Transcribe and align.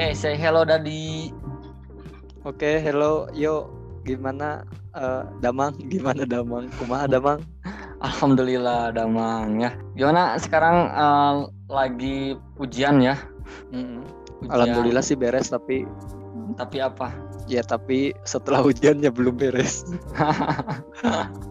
Oke, 0.00 0.16
say 0.16 0.32
hello 0.32 0.64
Dadi. 0.64 1.28
Oke, 2.48 2.80
hello, 2.80 3.28
yo, 3.36 3.68
gimana 4.08 4.64
uh, 4.96 5.28
Damang? 5.44 5.76
Gimana 5.92 6.24
Damang? 6.24 6.72
Kumaha 6.80 7.04
Damang? 7.04 7.44
Alhamdulillah 8.00 8.96
Damang 8.96 9.60
ya. 9.60 9.76
Gimana 9.92 10.40
sekarang 10.40 10.88
uh, 10.96 11.52
lagi 11.68 12.32
ujian 12.56 13.04
ya? 13.04 13.20
Mm, 13.76 14.00
Alhamdulillah 14.48 15.04
sih 15.04 15.20
beres 15.20 15.52
tapi 15.52 15.84
tapi 16.56 16.80
apa? 16.80 17.12
Ya 17.44 17.60
tapi 17.60 18.16
setelah 18.24 18.64
ujiannya 18.72 19.12
belum 19.12 19.36
beres. 19.36 19.84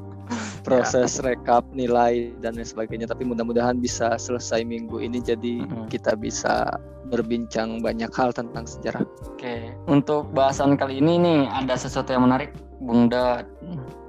Proses 0.70 1.18
ya. 1.18 1.34
rekap 1.34 1.66
nilai 1.74 2.34
dan 2.40 2.54
lain 2.54 2.68
sebagainya. 2.68 3.10
Tapi 3.10 3.26
mudah-mudahan 3.26 3.82
bisa 3.82 4.14
selesai 4.22 4.62
minggu 4.62 5.02
ini 5.02 5.20
jadi 5.20 5.66
mm 5.66 5.68
-hmm. 5.68 5.86
kita 5.90 6.14
bisa 6.14 6.78
berbincang 7.10 7.82
banyak 7.82 8.10
hal 8.14 8.30
tentang 8.32 8.70
sejarah. 8.70 9.02
Oke, 9.26 9.74
untuk 9.90 10.30
bahasan 10.32 10.78
kali 10.78 11.02
ini 11.02 11.18
nih 11.18 11.42
ada 11.50 11.74
sesuatu 11.74 12.14
yang 12.14 12.30
menarik, 12.30 12.54
Bung 12.80 13.10
Dad. 13.10 13.50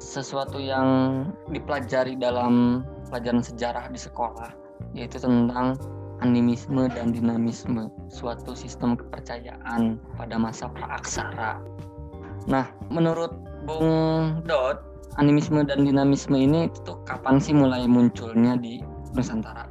Sesuatu 0.00 0.60
yang 0.60 1.24
dipelajari 1.48 2.16
dalam 2.16 2.84
pelajaran 3.08 3.40
sejarah 3.40 3.88
di 3.88 4.00
sekolah, 4.00 4.52
yaitu 4.92 5.16
tentang 5.16 5.80
animisme 6.20 6.88
dan 6.92 7.16
dinamisme, 7.16 7.88
suatu 8.12 8.52
sistem 8.52 8.96
kepercayaan 8.96 9.96
pada 10.20 10.36
masa 10.36 10.68
praaksara. 10.68 11.60
Nah, 12.48 12.68
menurut 12.88 13.32
Bung 13.64 14.40
Dot, 14.44 14.80
animisme 15.18 15.66
dan 15.66 15.82
dinamisme 15.82 16.38
ini 16.38 16.70
itu 16.70 16.94
kapan 17.02 17.42
sih 17.42 17.56
mulai 17.56 17.88
munculnya 17.90 18.54
di 18.60 18.78
Nusantara? 19.16 19.66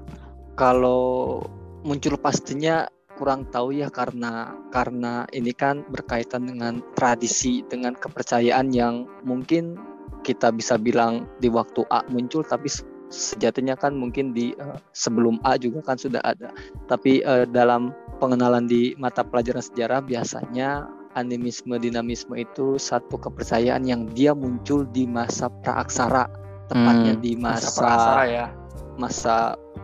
Kalau 0.59 1.39
muncul 1.87 2.19
pastinya 2.19 2.89
kurang 3.19 3.47
tahu 3.51 3.75
ya 3.75 3.91
karena 3.91 4.55
karena 4.71 5.27
ini 5.35 5.51
kan 5.51 5.83
berkaitan 5.91 6.47
dengan 6.47 6.79
tradisi 6.95 7.63
dengan 7.67 7.91
kepercayaan 7.95 8.71
yang 8.71 9.03
mungkin 9.27 9.75
kita 10.23 10.55
bisa 10.55 10.79
bilang 10.79 11.27
di 11.43 11.51
waktu 11.51 11.83
A 11.91 12.03
muncul 12.07 12.47
tapi 12.47 12.71
sejatinya 13.11 13.75
kan 13.75 13.91
mungkin 13.91 14.31
di 14.31 14.55
uh, 14.55 14.79
sebelum 14.95 15.35
A 15.43 15.59
juga 15.59 15.83
kan 15.83 15.99
sudah 15.99 16.23
ada 16.23 16.55
tapi 16.87 17.19
uh, 17.27 17.43
dalam 17.43 17.91
pengenalan 18.23 18.71
di 18.71 18.95
mata 18.95 19.23
pelajaran 19.23 19.63
sejarah 19.63 19.99
biasanya 19.99 20.87
animisme 21.17 21.77
dinamisme 21.81 22.37
itu 22.37 22.77
satu 22.77 23.17
kepercayaan 23.17 23.85
yang 23.85 24.05
dia 24.13 24.35
muncul 24.35 24.85
di 24.89 25.09
masa 25.09 25.49
praaksara 25.65 26.29
tepatnya 26.69 27.17
hmm, 27.17 27.23
di 27.23 27.33
masa 27.33 27.81
masa, 27.81 28.21
ya. 28.29 28.45
masa 28.99 29.35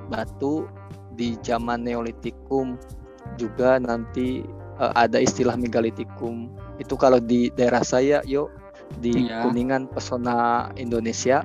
batu 0.10 0.70
di 1.18 1.34
zaman 1.42 1.82
neolitikum 1.82 2.78
juga 3.42 3.82
nanti 3.82 4.46
uh, 4.78 4.94
ada 4.94 5.18
istilah 5.18 5.58
megalitikum. 5.58 6.52
Itu 6.78 7.00
kalau 7.00 7.18
di 7.18 7.50
daerah 7.56 7.82
saya, 7.82 8.22
yuk 8.28 8.52
di 9.02 9.28
iya. 9.28 9.42
Kuningan 9.42 9.90
Pesona 9.90 10.70
Indonesia, 10.78 11.42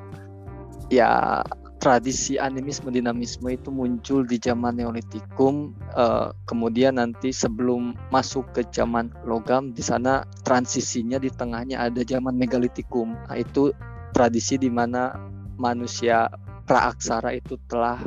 ya 0.93 1.41
tradisi 1.81 2.37
animisme 2.37 2.93
dinamisme 2.93 3.57
itu 3.57 3.73
muncul 3.73 4.29
di 4.29 4.37
zaman 4.37 4.77
Neolitikum. 4.77 5.73
Uh, 5.97 6.31
kemudian 6.45 7.01
nanti 7.01 7.33
sebelum 7.33 7.97
masuk 8.13 8.45
ke 8.53 8.63
zaman 8.69 9.09
logam, 9.25 9.73
di 9.73 9.81
sana 9.81 10.23
transisinya 10.45 11.17
di 11.17 11.33
tengahnya 11.33 11.81
ada 11.81 12.05
zaman 12.05 12.37
megalitikum. 12.37 13.17
Nah, 13.27 13.37
itu 13.41 13.73
tradisi 14.13 14.61
di 14.61 14.69
mana 14.69 15.17
manusia 15.57 16.29
praaksara 16.69 17.33
itu 17.33 17.57
telah 17.67 17.99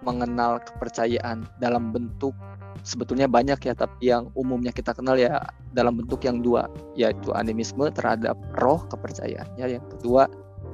mengenal 0.00 0.62
kepercayaan 0.64 1.44
dalam 1.60 1.92
bentuk 1.92 2.32
sebetulnya 2.80 3.28
banyak 3.28 3.60
ya 3.60 3.74
tapi 3.76 4.08
yang 4.08 4.32
umumnya 4.32 4.72
kita 4.72 4.96
kenal 4.96 5.12
ya 5.20 5.44
dalam 5.76 6.00
bentuk 6.00 6.24
yang 6.24 6.40
dua 6.40 6.64
yaitu 6.96 7.36
animisme 7.36 7.92
terhadap 7.92 8.40
roh 8.56 8.80
kepercayaannya 8.88 9.76
yang 9.76 9.84
kedua 9.92 10.24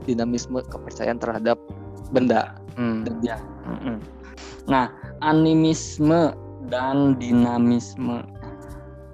dinamisme 0.07 0.63
kepercayaan 0.71 1.19
terhadap 1.19 1.59
benda 2.11 2.55
hmm. 2.77 3.07
dan 3.07 3.17
ya 3.23 3.37
hmm. 3.67 3.99
nah 4.67 4.91
animisme 5.23 6.35
dan 6.67 7.15
dinamisme 7.17 8.27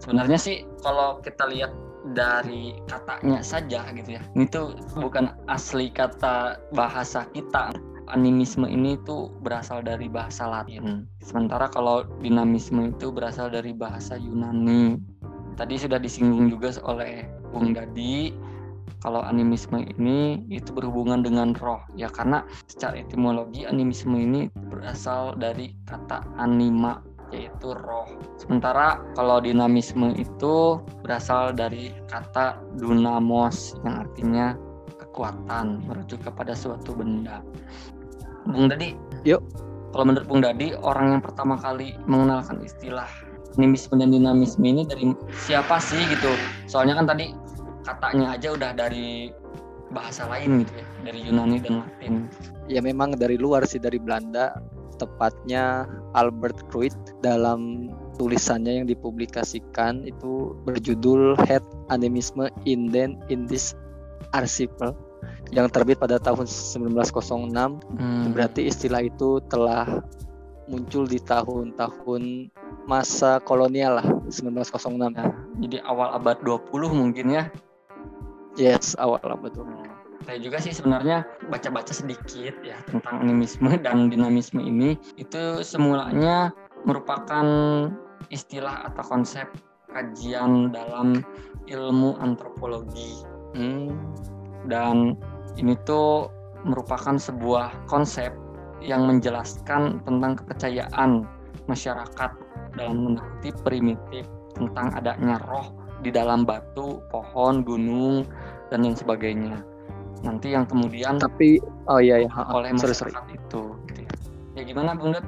sebenarnya 0.00 0.38
sih 0.40 0.56
kalau 0.82 1.20
kita 1.20 1.46
lihat 1.48 1.72
dari 2.12 2.74
katanya 2.90 3.38
saja 3.44 3.86
gitu 3.94 4.18
ya 4.18 4.22
itu 4.34 4.74
bukan 4.98 5.30
asli 5.46 5.86
kata 5.94 6.58
bahasa 6.74 7.22
kita 7.30 7.70
animisme 8.10 8.66
ini 8.68 9.00
tuh 9.06 9.32
berasal 9.40 9.80
dari 9.80 10.10
bahasa 10.10 10.44
Latin. 10.44 10.82
Hmm. 10.84 11.02
Sementara 11.24 11.70
kalau 11.72 12.04
dinamisme 12.20 12.92
itu 12.92 13.08
berasal 13.08 13.48
dari 13.48 13.72
bahasa 13.72 14.20
Yunani. 14.20 15.00
Tadi 15.56 15.74
sudah 15.80 16.00
disinggung 16.00 16.52
juga 16.52 16.76
oleh 16.84 17.28
Bung 17.52 17.76
Dadi 17.76 18.32
kalau 19.02 19.22
animisme 19.22 19.82
ini 19.98 20.46
itu 20.46 20.70
berhubungan 20.70 21.26
dengan 21.26 21.54
roh 21.58 21.82
ya 21.98 22.06
karena 22.06 22.46
secara 22.70 23.02
etimologi 23.02 23.66
animisme 23.66 24.14
ini 24.14 24.46
berasal 24.70 25.34
dari 25.34 25.74
kata 25.90 26.22
anima 26.38 27.02
yaitu 27.32 27.72
roh. 27.72 28.06
Sementara 28.36 29.00
kalau 29.16 29.40
dinamisme 29.40 30.12
itu 30.14 30.78
berasal 31.00 31.56
dari 31.56 31.90
kata 32.06 32.60
dunamos 32.76 33.74
yang 33.82 34.04
artinya 34.06 34.54
kekuatan 35.00 35.80
merujuk 35.88 36.20
kepada 36.22 36.52
suatu 36.52 36.92
benda. 36.92 37.40
Bung 38.46 38.68
Dadi. 38.68 38.94
Yuk. 39.24 39.40
Kalau 39.92 40.08
menurut 40.08 40.24
Bung 40.24 40.40
Dadi, 40.40 40.72
orang 40.80 41.16
yang 41.18 41.22
pertama 41.24 41.60
kali 41.60 41.92
mengenalkan 42.08 42.64
istilah 42.64 43.08
animisme 43.60 44.00
dan 44.00 44.08
dinamisme 44.08 44.64
ini 44.64 44.88
dari 44.88 45.12
siapa 45.36 45.76
sih 45.76 46.00
gitu? 46.08 46.32
Soalnya 46.64 46.96
kan 46.96 47.12
tadi 47.12 47.36
katanya 47.82 48.34
aja 48.38 48.54
udah 48.54 48.70
dari 48.74 49.30
bahasa 49.92 50.24
lain 50.26 50.64
gitu 50.64 50.72
ya, 50.80 50.86
dari 51.04 51.18
Yunani 51.28 51.58
dan 51.60 51.72
Latin. 51.84 52.12
Ya 52.66 52.80
memang 52.80 53.14
dari 53.14 53.36
luar 53.36 53.68
sih 53.68 53.76
dari 53.76 54.00
Belanda, 54.00 54.56
tepatnya 54.96 55.84
Albert 56.16 56.64
Kruit 56.72 56.94
dalam 57.20 57.92
tulisannya 58.16 58.82
yang 58.82 58.86
dipublikasikan 58.88 60.06
itu 60.08 60.56
berjudul 60.64 61.36
Head 61.44 61.64
Animisme 61.92 62.48
in 62.64 62.88
den 62.88 63.20
in 63.28 63.44
this 63.48 63.76
Article 64.32 64.96
yang 65.52 65.68
terbit 65.68 66.00
pada 66.00 66.16
tahun 66.16 66.48
1906 66.48 67.52
hmm. 67.52 68.32
berarti 68.32 68.70
istilah 68.72 69.04
itu 69.04 69.42
telah 69.52 70.00
muncul 70.70 71.04
di 71.04 71.20
tahun-tahun 71.20 72.48
masa 72.88 73.42
kolonial 73.44 74.00
lah 74.00 74.06
1906 74.32 75.12
ya, 75.12 75.28
jadi 75.60 75.76
awal 75.84 76.16
abad 76.16 76.40
20 76.40 76.72
mungkin 76.94 77.26
ya 77.28 77.44
yes 78.56 78.94
awal 78.98 79.20
20 79.20 79.92
saya 80.22 80.38
juga 80.38 80.62
sih 80.62 80.70
sebenarnya 80.70 81.26
baca-baca 81.50 81.90
sedikit 81.90 82.54
ya 82.62 82.78
tentang 82.86 83.26
animisme 83.26 83.74
dan 83.82 84.06
dinamisme 84.06 84.62
ini. 84.62 84.94
Itu 85.18 85.66
semulanya 85.66 86.54
merupakan 86.86 87.46
istilah 88.30 88.86
atau 88.86 89.02
konsep 89.02 89.50
kajian 89.90 90.70
dalam 90.70 91.26
ilmu 91.66 92.16
antropologi. 92.22 93.26
Hmm. 93.52 93.92
dan 94.64 95.12
ini 95.60 95.76
tuh 95.84 96.32
merupakan 96.64 97.20
sebuah 97.20 97.84
konsep 97.84 98.32
yang 98.80 99.04
menjelaskan 99.04 100.00
tentang 100.08 100.40
kepercayaan 100.40 101.28
masyarakat 101.68 102.30
dalam 102.72 103.12
mengerti 103.12 103.52
primitif 103.60 104.24
tentang 104.56 104.96
adanya 104.96 105.36
roh 105.44 105.68
di 106.00 106.08
dalam 106.10 106.48
batu, 106.48 107.04
pohon, 107.12 107.60
gunung 107.62 108.24
dan 108.72 108.88
yang 108.88 108.96
sebagainya. 108.96 109.60
Nanti 110.24 110.56
yang 110.56 110.64
kemudian 110.64 111.20
tapi 111.20 111.60
oh 111.92 112.00
iya 112.00 112.24
ya 112.24 112.30
oleh 112.48 112.72
masyarakat 112.72 112.96
sorry, 112.96 113.12
sorry. 113.12 113.36
itu 113.36 113.62
gitu 113.92 114.00
ya. 114.00 114.12
ya 114.56 114.62
gimana 114.64 114.96
Bung 114.96 115.12
Dut? 115.12 115.26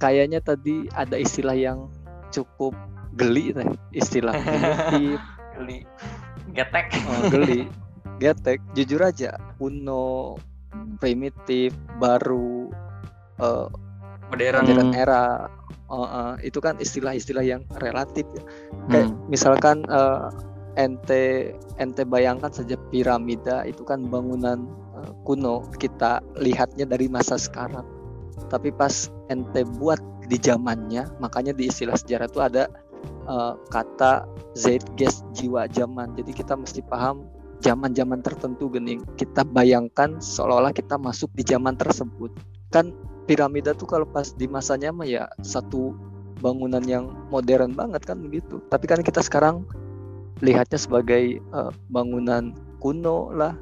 Kayaknya 0.00 0.40
tadi 0.40 0.88
ada 0.96 1.20
istilah 1.20 1.52
yang 1.58 1.92
cukup 2.32 2.72
geli 3.18 3.52
teh, 3.52 3.68
istilah 3.92 4.32
geli. 5.58 5.84
Getek. 6.56 6.86
Oh, 7.04 7.28
geli. 7.28 7.68
getek 8.18 8.58
jujur 8.74 8.98
aja 8.98 9.38
kuno 9.62 10.34
primitif 10.98 11.70
baru 12.02 12.66
uh, 13.38 13.70
modern 14.26 14.66
modern 14.66 14.90
era 14.90 15.46
uh, 15.86 15.94
uh, 15.94 16.32
itu 16.42 16.58
kan 16.58 16.74
istilah-istilah 16.82 17.46
yang 17.46 17.62
relatif 17.78 18.26
ya 18.34 18.42
kayak 18.90 19.06
hmm. 19.06 19.30
misalkan 19.30 19.86
uh, 19.86 20.34
ente 20.78 21.52
ente 21.82 22.02
bayangkan 22.06 22.54
saja 22.54 22.78
piramida 22.94 23.66
itu 23.66 23.82
kan 23.82 24.06
bangunan 24.06 24.64
uh, 24.94 25.10
kuno. 25.26 25.66
Kita 25.76 26.22
lihatnya 26.38 26.86
dari 26.86 27.10
masa 27.10 27.34
sekarang. 27.34 27.84
Tapi 28.48 28.70
pas 28.70 29.10
ente 29.28 29.66
buat 29.76 29.98
di 30.30 30.38
zamannya 30.38 31.18
makanya 31.18 31.52
di 31.52 31.68
istilah 31.68 31.98
sejarah 31.98 32.30
itu 32.30 32.40
ada 32.40 32.70
uh, 33.26 33.58
kata 33.74 34.24
zeitgeist 34.54 35.26
jiwa 35.34 35.66
zaman. 35.74 36.14
Jadi 36.14 36.30
kita 36.30 36.54
mesti 36.54 36.80
paham 36.86 37.26
zaman-zaman 37.58 38.22
tertentu 38.22 38.70
gening. 38.70 39.02
Kita 39.18 39.42
bayangkan 39.42 40.22
seolah-olah 40.22 40.70
kita 40.70 40.94
masuk 40.94 41.28
di 41.34 41.42
zaman 41.42 41.74
tersebut. 41.74 42.30
Kan 42.70 42.94
piramida 43.26 43.74
tuh 43.74 43.90
kalau 43.90 44.06
pas 44.06 44.30
di 44.30 44.46
masanya 44.46 44.94
mah 44.94 45.08
ya 45.08 45.26
satu 45.42 45.92
bangunan 46.38 46.82
yang 46.86 47.10
modern 47.34 47.74
banget 47.74 48.06
kan 48.06 48.22
begitu. 48.22 48.62
Tapi 48.70 48.86
kan 48.86 49.02
kita 49.02 49.18
sekarang 49.20 49.66
lihatnya 50.44 50.78
sebagai 50.78 51.42
uh, 51.54 51.70
bangunan 51.90 52.54
kuno 52.78 53.30
lah. 53.34 53.54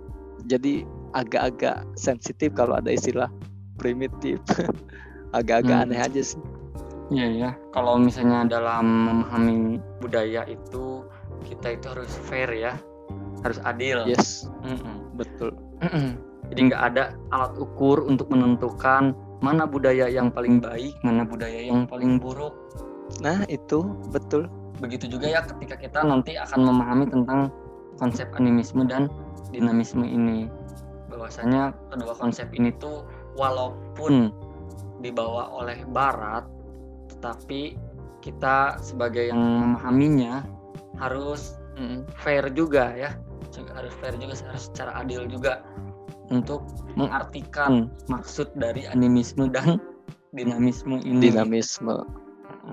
Jadi 0.46 0.86
agak-agak 1.16 1.82
sensitif 1.96 2.52
kalau 2.54 2.78
ada 2.78 2.92
istilah 2.92 3.30
primitif. 3.80 4.38
agak-agak 5.36 5.76
hmm. 5.76 5.84
aneh 5.90 6.00
aja 6.00 6.22
sih. 6.22 6.42
Iya 7.06 7.28
ya, 7.30 7.50
kalau 7.70 8.02
misalnya 8.02 8.50
dalam 8.50 9.06
memahami 9.06 9.78
budaya 10.02 10.42
itu 10.50 11.06
kita 11.46 11.78
itu 11.78 11.86
harus 11.86 12.10
fair 12.26 12.50
ya, 12.50 12.74
harus 13.46 13.62
adil. 13.62 14.02
Yes, 14.10 14.50
mm 14.66 14.74
-mm. 14.74 14.96
betul. 15.14 15.54
Mm 15.86 15.86
-mm. 15.86 16.08
Jadi 16.50 16.60
nggak 16.70 16.82
ada 16.94 17.14
alat 17.30 17.54
ukur 17.62 18.02
untuk 18.02 18.26
menentukan 18.34 19.14
mana 19.38 19.70
budaya 19.70 20.10
yang 20.10 20.34
paling 20.34 20.58
baik, 20.58 20.98
mana 21.06 21.22
budaya 21.22 21.62
yang 21.62 21.86
paling 21.86 22.18
buruk. 22.18 22.54
Nah 23.22 23.46
itu 23.46 23.86
betul. 24.10 24.50
Begitu 24.82 25.08
juga 25.08 25.26
ya 25.32 25.40
ketika 25.44 25.76
kita 25.80 26.00
nanti 26.04 26.36
akan 26.36 26.60
memahami 26.68 27.08
tentang 27.08 27.48
konsep 27.96 28.28
animisme 28.36 28.84
dan 28.84 29.08
dinamisme 29.50 30.04
ini. 30.04 30.52
Bahwasanya 31.08 31.72
kedua 31.88 32.12
konsep 32.18 32.52
ini 32.52 32.74
tuh 32.76 33.08
walaupun 33.38 34.32
dibawa 35.00 35.48
oleh 35.52 35.80
Barat, 35.88 36.44
tetapi 37.12 37.76
kita 38.20 38.76
sebagai 38.82 39.32
yang 39.32 39.38
memahaminya 39.38 40.44
harus 41.00 41.56
mm, 41.78 42.04
fair 42.20 42.48
juga 42.52 42.92
ya, 42.92 43.10
harus 43.76 43.92
fair 44.00 44.16
juga, 44.20 44.34
harus 44.44 44.68
secara 44.68 44.92
adil 45.00 45.24
juga 45.28 45.64
untuk 46.28 46.66
mengartikan 46.98 47.86
maksud 48.10 48.50
dari 48.58 48.84
animisme 48.88 49.46
dan 49.48 49.78
dinamisme 50.34 51.00
ini. 51.06 51.30
Dinamisme, 51.30 52.02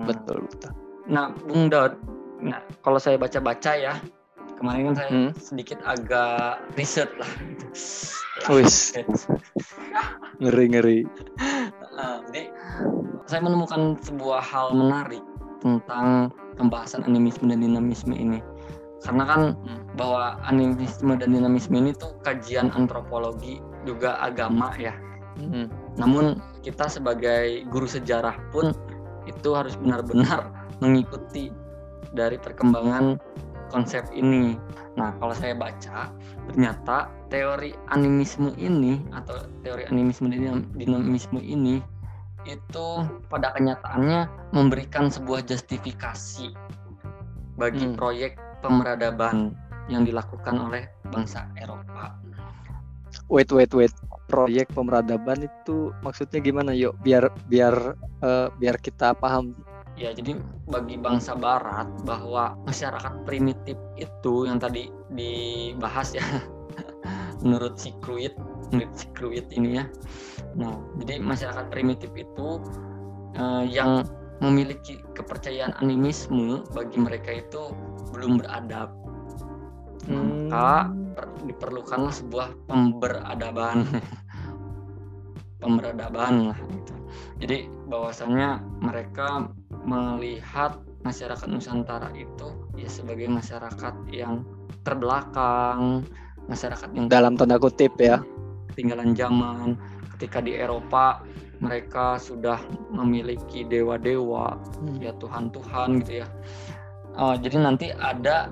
betul 0.04 0.42
betul. 0.50 0.83
Nah, 1.04 1.36
Bung 1.44 1.68
Daud, 1.68 2.00
nah 2.40 2.64
kalau 2.80 2.96
saya 2.96 3.20
baca-baca 3.20 3.76
ya, 3.76 4.00
kemarin 4.56 4.92
kan 4.92 4.94
saya 4.96 5.08
hmm? 5.12 5.30
sedikit 5.36 5.78
agak 5.84 6.64
riset 6.80 7.12
lah. 7.20 7.28
Wis. 8.48 8.96
ngeri 10.40 10.64
ngeri. 10.72 10.98
Nah, 11.94 12.24
jadi 12.32 12.48
saya 13.28 13.40
menemukan 13.44 14.00
sebuah 14.00 14.40
hal 14.40 14.72
menarik 14.72 15.20
tentang 15.60 16.32
pembahasan 16.56 17.04
animisme 17.04 17.52
dan 17.52 17.60
dinamisme 17.60 18.16
ini. 18.16 18.40
Karena 19.04 19.28
kan 19.28 19.42
bahwa 20.00 20.40
animisme 20.48 21.12
dan 21.20 21.36
dinamisme 21.36 21.76
ini 21.76 21.92
tuh 21.92 22.16
kajian 22.24 22.72
antropologi 22.72 23.60
juga 23.84 24.16
agama 24.24 24.72
ya. 24.80 24.96
Hmm. 25.36 25.68
Namun 26.00 26.40
kita 26.64 26.88
sebagai 26.88 27.68
guru 27.68 27.84
sejarah 27.84 28.40
pun 28.48 28.72
itu 29.28 29.50
harus 29.52 29.76
benar-benar 29.76 30.63
mengikuti 30.82 31.50
dari 32.14 32.38
perkembangan 32.38 33.18
konsep 33.70 34.06
ini. 34.14 34.54
Nah, 34.94 35.10
kalau 35.18 35.34
saya 35.34 35.58
baca, 35.58 36.10
ternyata 36.46 37.10
teori 37.26 37.74
animisme 37.90 38.54
ini 38.54 39.02
atau 39.10 39.42
teori 39.66 39.90
animisme 39.90 40.30
dinamisme 40.78 41.42
ini 41.42 41.82
itu 42.44 42.86
pada 43.32 43.56
kenyataannya 43.56 44.28
memberikan 44.52 45.08
sebuah 45.08 45.42
justifikasi 45.48 46.52
bagi 47.56 47.84
hmm. 47.88 47.96
proyek 47.96 48.36
pemeradaban 48.60 49.56
yang 49.88 50.04
dilakukan 50.04 50.56
oleh 50.56 50.88
bangsa 51.12 51.48
Eropa. 51.60 52.16
Wait, 53.28 53.48
wait, 53.52 53.72
wait. 53.72 53.94
Proyek 54.28 54.72
pemeradaban 54.72 55.46
itu 55.46 55.92
maksudnya 56.00 56.40
gimana, 56.40 56.72
yuk? 56.72 56.96
Biar 57.04 57.28
biar 57.46 57.94
uh, 58.24 58.48
biar 58.56 58.76
kita 58.80 59.14
paham. 59.16 59.54
Ya, 59.94 60.10
jadi 60.10 60.42
bagi 60.66 60.98
bangsa 60.98 61.38
Barat 61.38 61.86
bahwa 62.02 62.58
masyarakat 62.66 63.22
primitif 63.22 63.78
itu 63.94 64.34
yang 64.42 64.58
tadi 64.58 64.90
dibahas 65.14 66.18
ya 66.18 66.26
menurut 67.46 67.78
si 67.78 67.94
Kruit 68.02 68.34
menurut 68.74 68.90
si 68.98 69.06
Kruit 69.14 69.46
ini 69.54 69.78
ya. 69.78 69.86
Nah 70.58 70.74
jadi 70.98 71.22
masyarakat 71.22 71.70
primitif 71.70 72.10
itu 72.10 72.58
uh, 73.38 73.62
yang 73.62 74.02
memiliki 74.42 74.98
kepercayaan 75.14 75.78
animisme 75.78 76.66
bagi 76.74 76.98
mereka 76.98 77.30
itu 77.38 77.70
belum 78.10 78.42
beradab. 78.42 78.90
Hmm. 80.04 80.52
maka 80.52 80.92
diperlukanlah 81.48 82.12
sebuah 82.12 82.52
pemberadaban. 82.66 83.88
Pemberadaban 85.64 86.52
lah 86.52 86.58
gitu 86.60 87.03
jadi 87.42 87.66
bahwasanya 87.90 88.62
mereka 88.80 89.50
melihat 89.84 90.80
masyarakat 91.04 91.46
Nusantara 91.50 92.08
itu 92.16 92.48
ya 92.78 92.88
sebagai 92.88 93.28
masyarakat 93.28 93.94
yang 94.10 94.46
terbelakang 94.82 96.04
masyarakat 96.48 96.88
yang 96.96 97.06
dalam 97.08 97.36
tanda 97.36 97.60
kutip 97.60 97.92
ya. 98.00 98.20
ketinggalan 98.72 99.14
zaman. 99.14 99.78
Ketika 100.16 100.42
di 100.42 100.56
Eropa 100.58 101.22
mereka 101.62 102.18
sudah 102.18 102.58
memiliki 102.90 103.62
dewa-dewa 103.64 104.58
hmm. 104.82 104.98
ya 105.00 105.12
Tuhan-Tuhan 105.16 106.02
gitu 106.04 106.12
ya. 106.24 106.28
Uh, 107.14 107.38
jadi 107.38 107.62
nanti 107.62 107.94
ada 107.94 108.50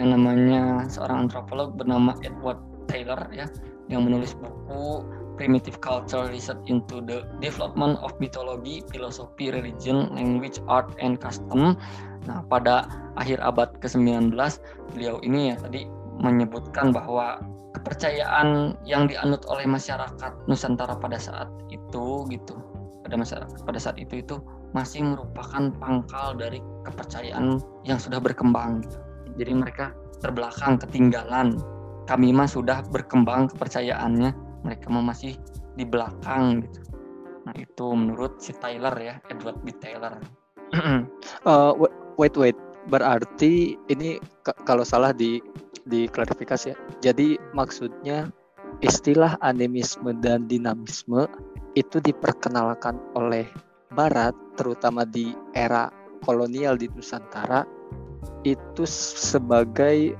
yang 0.00 0.16
namanya 0.16 0.88
seorang 0.88 1.28
antropolog 1.28 1.76
bernama 1.76 2.16
Edward 2.24 2.56
Taylor 2.88 3.28
ya 3.30 3.44
yang 3.92 4.08
menulis 4.08 4.32
buku 4.38 5.04
Primitive 5.38 5.78
Culture 5.82 6.26
Research 6.30 6.60
into 6.66 7.02
the 7.04 7.26
Development 7.38 7.98
of 8.00 8.14
Mythology, 8.18 8.82
Philosophy, 8.90 9.50
Religion, 9.50 10.10
Language, 10.14 10.62
Art, 10.66 10.90
and 10.98 11.18
Custom. 11.18 11.76
Nah, 12.28 12.44
pada 12.46 12.86
akhir 13.16 13.40
abad 13.40 13.72
ke-19 13.80 14.36
beliau 14.92 15.16
ini 15.24 15.54
ya 15.54 15.56
tadi 15.56 15.88
menyebutkan 16.20 16.92
bahwa 16.92 17.40
kepercayaan 17.80 18.76
yang 18.84 19.08
dianut 19.08 19.40
oleh 19.48 19.64
masyarakat 19.64 20.32
Nusantara 20.44 20.98
pada 21.00 21.16
saat 21.16 21.48
itu 21.72 22.28
gitu 22.28 22.54
pada 23.00 23.16
masyarakat 23.16 23.58
pada 23.64 23.80
saat 23.80 23.96
itu 23.96 24.20
itu 24.20 24.36
masih 24.76 25.02
merupakan 25.02 25.72
pangkal 25.80 26.36
dari 26.38 26.62
kepercayaan 26.86 27.58
yang 27.82 27.98
sudah 27.98 28.22
berkembang. 28.22 28.84
Jadi 29.34 29.52
mereka 29.56 29.96
terbelakang 30.20 30.78
ketinggalan. 30.78 31.58
Kami 32.06 32.34
mah 32.34 32.46
sudah 32.46 32.82
berkembang 32.90 33.50
kepercayaannya 33.54 34.49
mereka 34.62 34.92
masih 34.92 35.36
di 35.74 35.84
belakang 35.86 36.64
gitu. 36.66 36.80
Nah 37.46 37.54
itu 37.56 37.86
menurut 37.96 38.38
si 38.42 38.52
Taylor 38.56 38.92
ya 39.00 39.16
Edward 39.32 39.60
B. 39.64 39.72
Taylor. 39.78 40.18
Uh, 41.42 41.72
wait 42.20 42.36
wait 42.36 42.54
berarti 42.92 43.74
ini 43.88 44.20
kalau 44.68 44.84
salah 44.84 45.10
di 45.10 45.40
diklarifikasi 45.88 46.72
ya. 46.72 46.76
Jadi 47.00 47.40
maksudnya 47.56 48.28
istilah 48.84 49.40
animisme 49.42 50.14
dan 50.20 50.46
dinamisme 50.46 51.26
itu 51.74 51.98
diperkenalkan 52.00 53.00
oleh 53.18 53.48
Barat 53.90 54.36
terutama 54.54 55.02
di 55.02 55.34
era 55.58 55.90
kolonial 56.22 56.78
di 56.78 56.86
Nusantara 56.94 57.66
itu 58.46 58.86
sebagai 58.86 60.14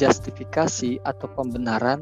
justifikasi 0.00 0.96
atau 1.04 1.28
pembenaran 1.36 2.00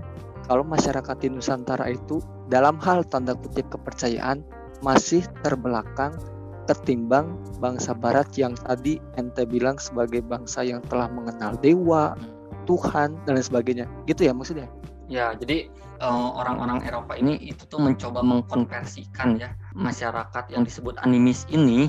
kalau 0.48 0.64
masyarakat 0.64 1.16
di 1.20 1.28
Nusantara 1.28 1.92
itu 1.92 2.24
dalam 2.48 2.80
hal 2.80 3.04
tanda 3.04 3.36
kutip 3.36 3.68
kepercayaan 3.68 4.40
masih 4.80 5.20
terbelakang 5.44 6.16
ketimbang 6.64 7.36
bangsa 7.60 7.92
barat 7.92 8.28
yang 8.36 8.56
tadi 8.56 8.96
ente 9.20 9.44
bilang 9.44 9.76
sebagai 9.76 10.24
bangsa 10.24 10.64
yang 10.64 10.80
telah 10.88 11.08
mengenal 11.12 11.56
dewa, 11.60 12.16
Tuhan 12.64 13.16
dan 13.24 13.36
lain 13.36 13.44
sebagainya. 13.44 13.86
Gitu 14.08 14.28
ya 14.28 14.32
maksudnya? 14.32 14.68
Ya 15.08 15.32
jadi 15.36 15.68
eh, 16.00 16.28
orang-orang 16.36 16.84
uh, 16.84 16.88
Eropa 16.88 17.16
ini 17.16 17.36
itu 17.40 17.64
tuh 17.68 17.80
mencoba 17.80 18.20
mengkonversikan 18.20 19.40
ya 19.40 19.52
masyarakat 19.76 20.44
yang 20.52 20.64
disebut 20.64 20.96
animis 21.00 21.48
ini 21.48 21.88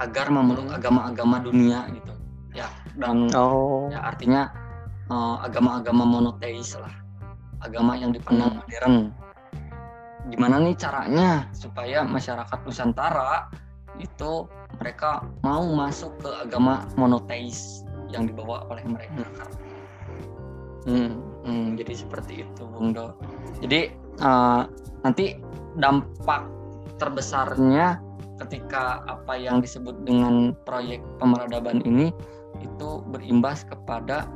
agar 0.00 0.28
memeluk 0.28 0.68
hmm. 0.68 0.76
agama-agama 0.76 1.40
dunia 1.40 1.88
gitu. 1.92 2.12
Ya 2.52 2.68
dan 2.96 3.32
oh. 3.32 3.88
ya 3.88 4.04
artinya 4.04 4.52
uh, 5.08 5.40
agama-agama 5.40 6.04
monoteis 6.04 6.76
lah 6.76 7.03
agama 7.64 7.96
yang 7.96 8.12
dipandang 8.12 8.60
modern 8.60 9.10
gimana 10.32 10.56
nih 10.56 10.76
caranya 10.80 11.48
supaya 11.52 12.00
masyarakat 12.00 12.58
Nusantara 12.64 13.52
itu 14.00 14.48
mereka 14.80 15.22
mau 15.44 15.62
masuk 15.76 16.16
ke 16.18 16.30
agama 16.32 16.88
monoteis 16.96 17.84
yang 18.10 18.26
dibawa 18.26 18.66
oleh 18.72 18.82
mereka. 18.88 19.26
Hmm, 20.84 21.20
hmm, 21.46 21.66
jadi 21.80 21.92
seperti 21.94 22.44
itu, 22.44 22.62
Bung 22.68 22.92
Do. 22.92 23.14
Jadi 23.62 23.94
uh, 24.20 24.66
nanti 25.06 25.38
dampak 25.78 26.44
terbesarnya 26.98 28.00
ketika 28.44 29.02
apa 29.06 29.38
yang 29.38 29.62
disebut 29.62 30.02
dengan 30.02 30.52
proyek 30.66 31.00
pemeradaban 31.22 31.80
ini 31.86 32.10
itu 32.60 33.02
berimbas 33.10 33.62
kepada 33.66 34.26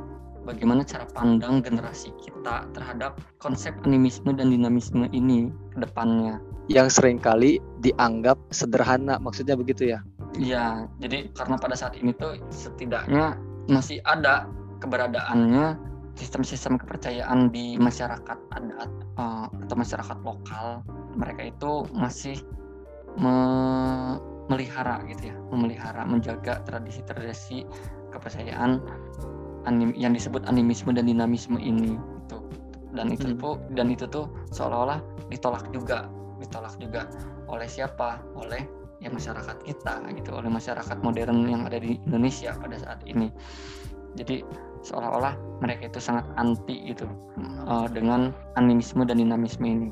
bagaimana 0.49 0.81
cara 0.81 1.05
pandang 1.13 1.61
generasi 1.61 2.09
kita 2.25 2.65
terhadap 2.73 3.21
konsep 3.37 3.77
animisme 3.85 4.33
dan 4.33 4.49
dinamisme 4.49 5.05
ini 5.13 5.53
ke 5.69 5.85
depannya. 5.85 6.41
Yang 6.65 6.97
sering 6.97 7.21
kali 7.21 7.61
dianggap 7.85 8.41
sederhana, 8.49 9.21
maksudnya 9.21 9.53
begitu 9.53 9.93
ya? 9.93 10.01
Iya, 10.37 10.89
jadi 10.97 11.29
karena 11.37 11.61
pada 11.61 11.77
saat 11.77 11.93
ini 11.97 12.13
tuh 12.17 12.41
setidaknya 12.49 13.37
masih 13.69 14.01
ada 14.05 14.49
keberadaannya 14.81 15.77
sistem-sistem 16.17 16.81
kepercayaan 16.81 17.53
di 17.53 17.77
masyarakat 17.77 18.37
adat 18.51 18.91
uh, 19.15 19.47
atau 19.65 19.75
masyarakat 19.77 20.17
lokal 20.25 20.83
mereka 21.15 21.47
itu 21.47 21.87
masih 21.95 22.37
me 23.15 23.35
melihara 24.49 25.05
gitu 25.05 25.29
ya, 25.29 25.37
memelihara, 25.53 26.09
menjaga 26.09 26.65
tradisi-tradisi 26.65 27.69
kepercayaan 28.09 28.81
anim 29.69 29.93
yang 29.93 30.17
disebut 30.17 30.41
animisme 30.49 30.89
dan 30.97 31.05
dinamisme 31.05 31.61
ini 31.61 31.93
itu 32.25 32.37
dan 32.97 33.13
itu 33.13 33.29
hmm. 33.29 33.37
tuh 33.37 33.55
dan 33.77 33.93
itu 33.93 34.09
tuh 34.09 34.25
seolah-olah 34.49 34.97
ditolak 35.29 35.69
juga 35.69 36.09
ditolak 36.41 36.73
juga 36.81 37.05
oleh 37.51 37.67
siapa? 37.67 38.23
Oleh 38.33 38.65
ya 39.03 39.11
masyarakat 39.11 39.57
kita 39.65 40.01
gitu. 40.15 40.31
Oleh 40.33 40.49
masyarakat 40.49 40.97
modern 41.03 41.45
yang 41.45 41.67
ada 41.67 41.77
di 41.77 41.99
Indonesia 42.07 42.55
pada 42.55 42.79
saat 42.79 43.03
ini. 43.05 43.29
Jadi 44.17 44.41
seolah-olah 44.81 45.61
mereka 45.61 45.91
itu 45.91 45.99
sangat 46.01 46.25
anti 46.39 46.89
gitu 46.89 47.05
uh, 47.67 47.85
dengan 47.91 48.33
animisme 48.57 49.05
dan 49.05 49.21
dinamisme 49.21 49.67
ini. 49.67 49.89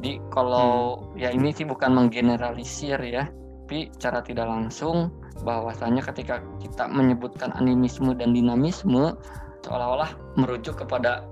Jadi 0.00 0.22
kalau 0.32 0.96
hmm. 1.12 1.20
ya 1.20 1.28
ini 1.34 1.50
sih 1.52 1.66
bukan 1.66 1.92
menggeneralisir 1.92 2.96
ya 3.04 3.28
tapi 3.70 3.86
cara 4.02 4.18
tidak 4.18 4.50
langsung 4.50 5.14
bahwasanya 5.42 6.04
ketika 6.04 6.44
kita 6.60 6.84
menyebutkan 6.88 7.52
animisme 7.56 8.12
dan 8.16 8.36
dinamisme 8.36 9.16
seolah-olah 9.64 10.12
merujuk 10.36 10.80
kepada 10.80 11.24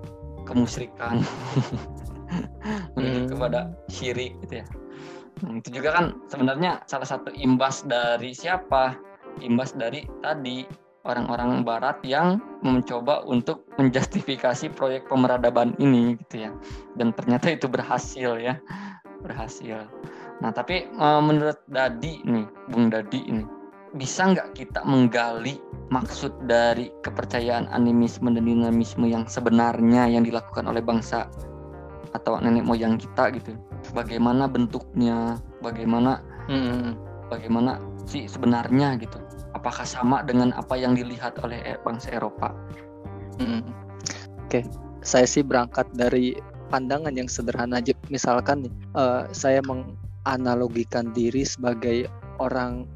kemusyrikan 0.45 1.25
merujuk 2.97 3.25
hmm. 3.29 3.33
kepada 3.37 3.61
syirik 3.89 4.37
gitu 4.45 4.65
ya 4.65 4.67
Nah, 5.45 5.63
itu 5.63 5.69
juga 5.71 5.95
kan 5.95 6.19
sebenarnya 6.27 6.83
salah 6.91 7.07
satu 7.07 7.31
imbas 7.35 7.87
dari 7.87 8.35
siapa? 8.35 8.99
Imbas 9.39 9.77
dari 9.79 10.03
tadi 10.19 10.67
orang-orang 11.07 11.63
barat 11.63 12.03
yang 12.03 12.43
mencoba 12.67 13.23
untuk 13.23 13.63
menjustifikasi 13.79 14.75
proyek 14.75 15.07
pemeradaban 15.07 15.79
ini 15.79 16.19
gitu 16.27 16.49
ya. 16.49 16.51
Dan 16.99 17.15
ternyata 17.15 17.55
itu 17.55 17.71
berhasil 17.71 18.35
ya. 18.41 18.59
Berhasil. 19.23 19.87
Nah, 20.43 20.51
tapi 20.51 20.91
e, 20.91 21.07
menurut 21.23 21.59
Dadi 21.71 22.23
nih, 22.27 22.47
Bung 22.71 22.91
Dadi 22.91 23.27
ini, 23.27 23.47
bisa 23.97 24.35
nggak 24.35 24.59
kita 24.59 24.81
menggali 24.85 25.57
maksud 25.89 26.35
dari 26.45 26.93
kepercayaan 27.01 27.69
animisme 27.73 28.29
dan 28.29 28.45
dinamisme 28.45 29.09
yang 29.09 29.25
sebenarnya 29.25 30.05
yang 30.05 30.25
dilakukan 30.25 30.69
oleh 30.69 30.85
bangsa 30.85 31.29
atau 32.13 32.41
nenek 32.41 32.65
moyang 32.65 33.01
kita 33.01 33.33
gitu? 33.33 33.57
Bagaimana 33.97 34.49
bentuknya? 34.49 35.41
Bagaimana 35.65 36.21
hmm, 36.49 36.97
bagaimana 37.33 37.81
sih 38.05 38.29
sebenarnya 38.29 39.01
gitu? 39.01 39.17
Apakah 39.57 39.85
sama 39.89 40.21
dengan 40.25 40.53
apa 40.55 40.77
yang 40.77 40.93
dilihat 40.93 41.41
oleh 41.41 41.61
e, 41.65 41.81
bangsa 41.81 42.13
Eropa? 42.13 42.53
Hmm. 43.39 43.63
oke 44.51 44.51
okay. 44.51 44.63
saya 44.99 45.23
sih 45.31 45.47
berangkat 45.47 45.87
dari 45.95 46.35
pandangan 46.69 47.15
yang 47.17 47.31
sederhana 47.31 47.81
aja. 47.81 47.97
Misalkan 48.13 48.69
nih 48.69 48.75
uh, 48.99 49.25
saya 49.33 49.63
menganalogikan 49.65 51.15
diri 51.17 51.47
sebagai 51.47 52.11
orang 52.39 52.87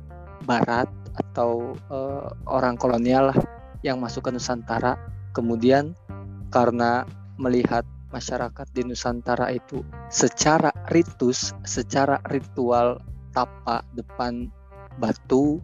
barat 0.45 0.91
atau 1.33 1.77
uh, 1.93 2.33
orang 2.49 2.77
kolonial 2.77 3.33
lah 3.33 3.39
yang 3.87 3.99
masuk 4.01 4.29
ke 4.29 4.31
Nusantara. 4.33 4.99
Kemudian 5.33 5.97
karena 6.53 7.09
melihat 7.41 7.87
masyarakat 8.13 8.67
di 8.77 8.85
Nusantara 8.85 9.49
itu 9.49 9.81
secara 10.13 10.69
ritus, 10.93 11.57
secara 11.65 12.21
ritual 12.29 13.01
tapak 13.33 13.81
depan 13.97 14.53
batu, 15.01 15.59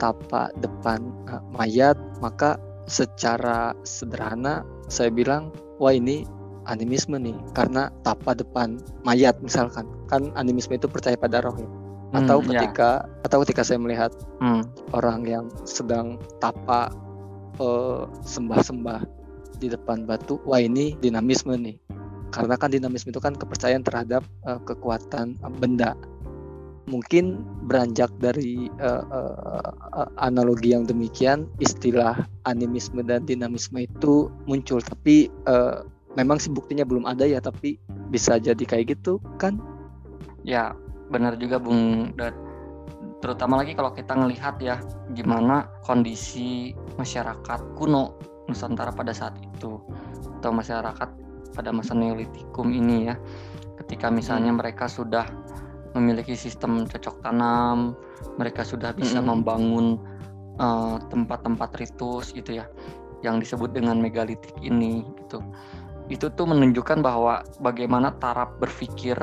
tapak 0.00 0.48
depan 0.64 1.12
uh, 1.28 1.44
mayat, 1.52 1.96
maka 2.24 2.56
secara 2.88 3.76
sederhana 3.84 4.64
saya 4.88 5.12
bilang, 5.12 5.52
wah 5.76 5.92
ini 5.92 6.24
animisme 6.64 7.20
nih. 7.20 7.36
Karena 7.52 7.92
tapak 8.00 8.40
depan 8.40 8.80
mayat 9.04 9.36
misalkan. 9.44 9.84
Kan 10.08 10.32
animisme 10.36 10.76
itu 10.80 10.88
percaya 10.88 11.16
pada 11.20 11.44
roh 11.44 11.56
ya 11.56 11.81
atau 12.12 12.38
hmm, 12.44 12.48
ketika 12.52 12.90
ya. 13.08 13.24
atau 13.24 13.38
ketika 13.44 13.62
saya 13.64 13.80
melihat 13.80 14.12
hmm. 14.44 14.62
orang 14.92 15.24
yang 15.24 15.44
sedang 15.64 16.20
tapak 16.38 16.92
uh, 17.56 18.04
sembah-sembah 18.24 19.04
di 19.56 19.72
depan 19.72 20.04
batu 20.04 20.36
wah 20.44 20.60
ini 20.60 20.94
dinamisme 21.00 21.56
nih. 21.56 21.76
Karena 22.32 22.56
kan 22.56 22.72
dinamisme 22.72 23.12
itu 23.12 23.20
kan 23.20 23.36
kepercayaan 23.36 23.84
terhadap 23.84 24.24
uh, 24.44 24.60
kekuatan 24.64 25.36
uh, 25.44 25.52
benda. 25.52 25.96
Mungkin 26.88 27.40
beranjak 27.68 28.12
dari 28.20 28.68
uh, 28.80 29.04
uh, 29.08 30.08
analogi 30.20 30.76
yang 30.76 30.84
demikian 30.84 31.48
istilah 31.62 32.28
animisme 32.44 33.00
dan 33.04 33.24
dinamisme 33.24 33.84
itu 33.84 34.28
muncul. 34.48 34.80
Tapi 34.80 35.28
uh, 35.48 35.84
memang 36.16 36.40
sih 36.40 36.52
buktinya 36.52 36.84
belum 36.84 37.08
ada 37.08 37.24
ya 37.24 37.40
tapi 37.40 37.80
bisa 38.12 38.36
jadi 38.36 38.60
kayak 38.60 38.96
gitu 38.98 39.20
kan? 39.40 39.60
Ya 40.42 40.74
benar 41.12 41.36
juga 41.36 41.60
Bung 41.60 42.10
terutama 43.22 43.62
lagi 43.62 43.78
kalau 43.78 43.94
kita 43.94 44.18
ngelihat 44.18 44.58
ya 44.58 44.82
gimana 45.14 45.70
kondisi 45.86 46.74
masyarakat 46.98 47.60
kuno 47.78 48.18
Nusantara 48.50 48.90
pada 48.90 49.14
saat 49.14 49.38
itu 49.38 49.78
atau 50.42 50.50
masyarakat 50.50 51.08
pada 51.54 51.70
masa 51.70 51.94
Neolitikum 51.94 52.74
ini 52.74 53.12
ya 53.12 53.14
ketika 53.78 54.10
misalnya 54.10 54.50
hmm. 54.50 54.58
mereka 54.58 54.90
sudah 54.90 55.28
memiliki 55.94 56.34
sistem 56.34 56.82
cocok 56.88 57.22
tanam 57.22 57.94
mereka 58.42 58.66
sudah 58.66 58.90
bisa 58.90 59.22
hmm. 59.22 59.28
membangun 59.30 60.02
eh, 60.58 60.96
tempat-tempat 61.12 61.70
uh, 61.70 61.78
ritus 61.78 62.34
gitu 62.34 62.58
ya 62.58 62.66
yang 63.22 63.38
disebut 63.38 63.70
dengan 63.70 64.02
megalitik 64.02 64.56
ini 64.58 65.06
gitu 65.22 65.38
itu 66.10 66.26
tuh 66.34 66.46
menunjukkan 66.50 66.98
bahwa 67.00 67.46
bagaimana 67.62 68.10
taraf 68.18 68.58
berpikir 68.58 69.14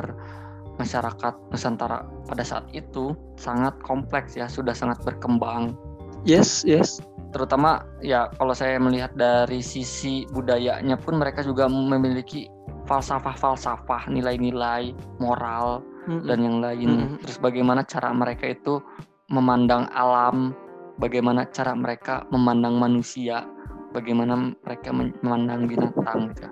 masyarakat 0.80 1.34
Nusantara 1.52 2.08
pada 2.24 2.40
saat 2.40 2.64
itu 2.72 3.12
sangat 3.36 3.76
kompleks 3.84 4.32
ya 4.40 4.48
sudah 4.48 4.72
sangat 4.72 4.96
berkembang 5.04 5.76
yes 6.24 6.64
yes 6.64 7.04
terutama 7.36 7.84
ya 8.00 8.32
kalau 8.40 8.56
saya 8.56 8.80
melihat 8.80 9.12
dari 9.14 9.60
sisi 9.60 10.24
budayanya 10.32 10.96
pun 10.96 11.20
mereka 11.20 11.44
juga 11.44 11.68
memiliki 11.68 12.48
falsafah-falsafah 12.88 14.10
nilai-nilai 14.10 14.96
moral 15.22 15.84
mm-hmm. 16.08 16.26
dan 16.26 16.38
yang 16.40 16.58
lain 16.58 16.90
mm-hmm. 16.90 17.16
terus 17.22 17.38
bagaimana 17.38 17.86
cara 17.86 18.10
mereka 18.10 18.50
itu 18.50 18.82
memandang 19.30 19.86
alam 19.94 20.56
bagaimana 20.98 21.46
cara 21.54 21.76
mereka 21.76 22.26
memandang 22.34 22.82
manusia 22.82 23.46
bagaimana 23.94 24.54
mereka 24.66 24.90
memandang 24.90 25.70
binatang 25.70 26.34
gitu 26.34 26.50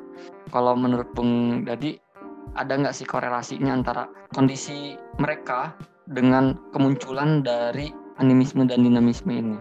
kalau 0.55 0.79
menurut 0.79 1.11
Bung 1.13 1.63
Dadi 1.67 1.99
ada 2.55 2.73
nggak 2.79 2.95
sih 2.95 3.05
korelasinya 3.05 3.75
antara 3.75 4.09
kondisi 4.33 4.97
mereka 5.21 5.75
dengan 6.09 6.57
kemunculan 6.73 7.45
dari 7.45 7.93
animisme 8.17 8.65
dan 8.65 8.85
dinamisme 8.87 9.33
ini 9.35 9.59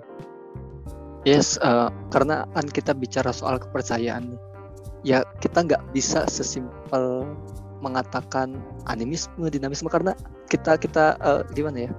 Yes, 1.27 1.59
uh, 1.59 1.91
karena 2.07 2.47
kan 2.55 2.71
kita 2.71 2.95
bicara 2.95 3.35
soal 3.35 3.59
kepercayaan 3.59 4.39
Ya 5.05 5.27
kita 5.43 5.67
nggak 5.67 5.83
bisa 5.91 6.23
sesimpel 6.27 7.27
mengatakan 7.79 8.57
animisme, 8.89 9.45
dinamisme 9.47 9.87
karena 9.87 10.17
kita 10.49 10.79
kita 10.79 11.19
uh, 11.21 11.45
gimana 11.53 11.87
ya? 11.87 11.91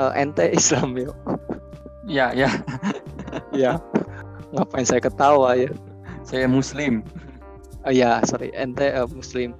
Uh, 0.00 0.12
ente 0.16 0.48
Islam 0.58 0.96
ya. 0.96 1.10
Ya, 2.04 2.26
ya. 2.32 2.50
ya. 3.52 3.72
Ngapain 4.52 4.86
saya 4.86 5.00
ketawa 5.02 5.56
ya? 5.58 5.70
Saya 6.24 6.48
muslim. 6.48 7.04
Uh, 7.84 7.92
ya, 7.92 8.24
sorry, 8.24 8.48
ente 8.56 8.88
uh, 8.92 9.08
muslim. 9.08 9.52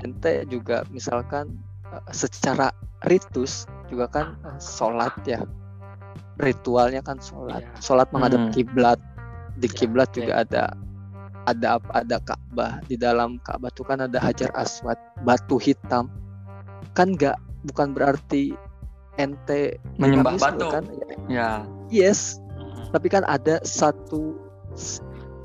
Ente 0.00 0.48
juga 0.48 0.82
misalkan 0.88 1.60
uh, 1.92 2.04
secara 2.10 2.72
ritus 3.08 3.68
juga 3.88 4.08
kan 4.08 4.26
uh, 4.44 4.56
sholat 4.60 5.12
ya 5.24 5.40
ritualnya 6.40 7.04
kan 7.04 7.20
sholat 7.20 7.62
yeah. 7.62 7.80
sholat 7.84 8.08
menghadap 8.10 8.40
hmm. 8.48 8.52
kiblat 8.56 8.98
di 9.60 9.68
iya, 9.68 9.76
kiblat 9.76 10.08
yeah. 10.12 10.16
juga 10.16 10.32
ada 10.42 10.62
ada 11.48 11.66
apa 11.80 11.90
ada 12.04 12.16
Ka'bah 12.20 12.72
di 12.88 12.96
dalam 12.96 13.40
Ka'bah 13.44 13.72
itu 13.72 13.82
kan 13.84 14.04
ada 14.04 14.18
hajar 14.20 14.52
aswad 14.56 14.96
batu 15.24 15.56
hitam 15.60 16.08
kan 16.96 17.16
nggak 17.16 17.36
bukan 17.68 17.92
berarti 17.92 18.56
ente 19.20 19.76
menyembah 20.00 20.36
batu 20.40 20.68
kan 20.68 20.84
ya 21.28 21.64
yes 21.92 22.40
hmm. 22.56 22.92
tapi 22.92 23.08
kan 23.12 23.24
ada 23.28 23.60
satu 23.64 24.36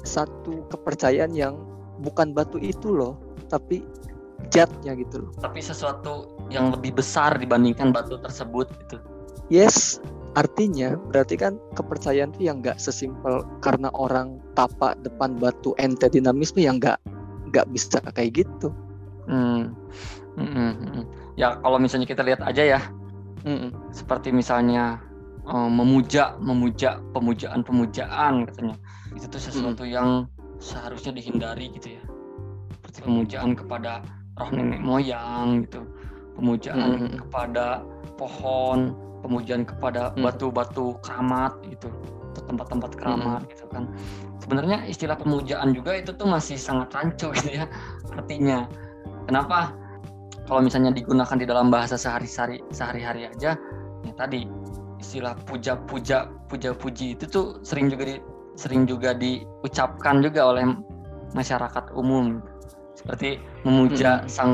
satu 0.05 0.63
kepercayaan 0.71 1.33
yang 1.33 1.55
bukan 2.01 2.35
batu 2.35 2.59
itu 2.59 2.91
loh 2.91 3.19
tapi 3.47 3.85
jatnya 4.51 4.95
gitu 4.99 5.27
loh 5.27 5.31
tapi 5.39 5.63
sesuatu 5.63 6.35
yang 6.51 6.73
lebih 6.73 6.99
besar 6.99 7.39
dibandingkan 7.39 7.95
batu 7.95 8.19
tersebut 8.19 8.67
gitu 8.85 8.97
yes 9.47 10.03
Artinya 10.35 10.99
berarti 10.99 11.39
kan 11.39 11.55
kepercayaan 11.79 12.35
itu 12.35 12.51
yang 12.51 12.59
nggak 12.59 12.75
sesimpel 12.75 13.47
karena 13.63 13.87
orang 13.95 14.43
tapak 14.51 14.99
depan 14.99 15.39
batu 15.39 15.71
ente 15.79 16.11
dinamisme 16.11 16.59
yang 16.59 16.75
nggak 16.75 16.99
nggak 17.55 17.65
bisa 17.71 18.03
kayak 18.11 18.43
gitu. 18.43 18.67
Hmm. 19.31 19.71
Hmm, 20.35 20.51
hmm, 20.51 20.73
hmm. 20.75 21.03
Ya 21.39 21.55
kalau 21.63 21.79
misalnya 21.79 22.03
kita 22.03 22.19
lihat 22.27 22.43
aja 22.43 22.67
ya, 22.67 22.79
hmm. 23.47 23.95
seperti 23.95 24.35
misalnya 24.35 24.99
uh, 25.47 25.71
memuja 25.71 26.35
memuja 26.43 26.99
pemujaan 27.15 27.63
pemujaan 27.63 28.43
katanya 28.51 28.75
itu 29.15 29.31
tuh 29.31 29.39
sesuatu 29.39 29.87
hmm. 29.87 29.95
yang 29.95 30.07
seharusnya 30.65 31.13
dihindari 31.13 31.69
gitu 31.77 32.01
ya. 32.01 32.03
Seperti 32.81 32.97
pemujaan 33.05 33.53
kepada 33.53 34.01
roh 34.41 34.49
nenek 34.49 34.81
moyang 34.81 35.69
gitu. 35.69 35.85
Pemujaan 36.33 36.89
hmm. 36.97 37.17
kepada 37.21 37.85
pohon 38.17 38.97
pemujaan 39.21 39.63
kepada 39.63 40.09
hmm. 40.13 40.25
batu-batu 40.25 40.97
keramat 41.05 41.53
gitu. 41.69 41.93
Tempat-tempat 42.49 42.91
keramat 42.97 43.45
hmm. 43.45 43.51
gitu 43.53 43.65
kan. 43.69 43.83
Sebenarnya 44.41 44.89
istilah 44.89 45.15
pemujaan 45.15 45.77
juga 45.77 46.01
itu 46.01 46.11
tuh 46.17 46.25
masih 46.25 46.57
sangat 46.57 46.89
rancu 46.97 47.29
gitu 47.37 47.61
ya 47.61 47.69
artinya. 48.17 48.65
Kenapa? 49.29 49.69
Kalau 50.45 50.61
misalnya 50.61 50.93
digunakan 50.93 51.37
di 51.37 51.45
dalam 51.45 51.73
bahasa 51.73 51.97
sehari-hari 51.97 52.61
sehari-hari 52.69 53.25
aja 53.25 53.57
ya 54.05 54.13
tadi 54.13 54.45
istilah 55.01 55.33
puja-puja 55.49 56.29
puja-puji 56.45 57.17
itu 57.17 57.25
tuh 57.25 57.57
sering 57.65 57.89
juga 57.89 58.13
di 58.13 58.15
sering 58.55 58.87
juga 58.87 59.11
diucapkan 59.15 60.23
juga 60.23 60.51
oleh 60.55 60.65
masyarakat 61.35 61.91
umum. 61.93 62.39
Seperti 62.95 63.37
memuja 63.67 64.23
hmm. 64.23 64.31
sang 64.31 64.51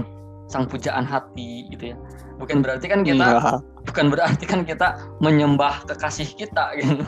sang 0.50 0.67
pujaan 0.67 1.08
hati 1.08 1.70
gitu 1.72 1.96
ya. 1.96 1.98
Bukan 2.41 2.65
berarti 2.65 2.89
kan 2.89 3.05
kita 3.05 3.38
iya. 3.38 3.62
bukan 3.88 4.05
berarti 4.12 4.43
kan 4.50 4.65
kita 4.65 4.98
menyembah 5.24 5.86
kekasih 5.88 6.27
kita 6.36 6.75
gitu. 6.81 7.05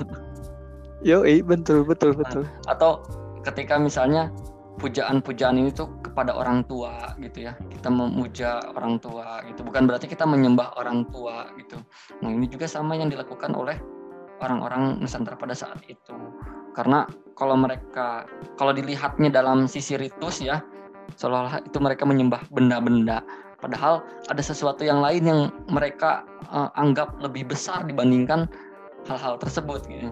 Yo 1.03 1.25
betul 1.43 1.83
betul 1.83 2.15
betul. 2.15 2.47
Atau 2.69 3.03
ketika 3.43 3.75
misalnya 3.75 4.31
pujaan-pujaan 4.79 5.59
ini 5.59 5.69
tuh 5.75 5.91
kepada 6.00 6.31
orang 6.31 6.63
tua 6.69 7.17
gitu 7.19 7.50
ya. 7.50 7.57
Kita 7.67 7.91
memuja 7.91 8.63
orang 8.77 9.01
tua 9.03 9.43
gitu. 9.50 9.65
Bukan 9.67 9.89
berarti 9.89 10.07
kita 10.07 10.23
menyembah 10.23 10.79
orang 10.79 11.03
tua 11.12 11.51
gitu. 11.59 11.81
Nah 12.23 12.31
ini 12.31 12.47
juga 12.47 12.69
sama 12.69 12.95
yang 12.95 13.12
dilakukan 13.12 13.51
oleh 13.51 13.75
orang-orang 14.39 15.03
Nusantara 15.03 15.35
pada 15.35 15.57
saat 15.57 15.83
itu 15.91 16.15
karena 16.73 17.07
kalau 17.33 17.57
mereka 17.57 18.29
kalau 18.57 18.73
dilihatnya 18.73 19.29
dalam 19.33 19.65
sisi 19.65 19.97
ritus 19.97 20.41
ya 20.41 20.61
seolah-olah 21.17 21.61
itu 21.65 21.77
mereka 21.77 22.03
menyembah 22.07 22.41
benda-benda. 22.49 23.21
Padahal 23.61 24.03
ada 24.27 24.43
sesuatu 24.43 24.83
yang 24.83 24.99
lain 24.99 25.23
yang 25.23 25.41
mereka 25.71 26.27
uh, 26.51 26.67
anggap 26.75 27.15
lebih 27.23 27.47
besar 27.47 27.87
dibandingkan 27.87 28.51
hal-hal 29.07 29.39
tersebut 29.39 29.87
gitu. 29.87 30.11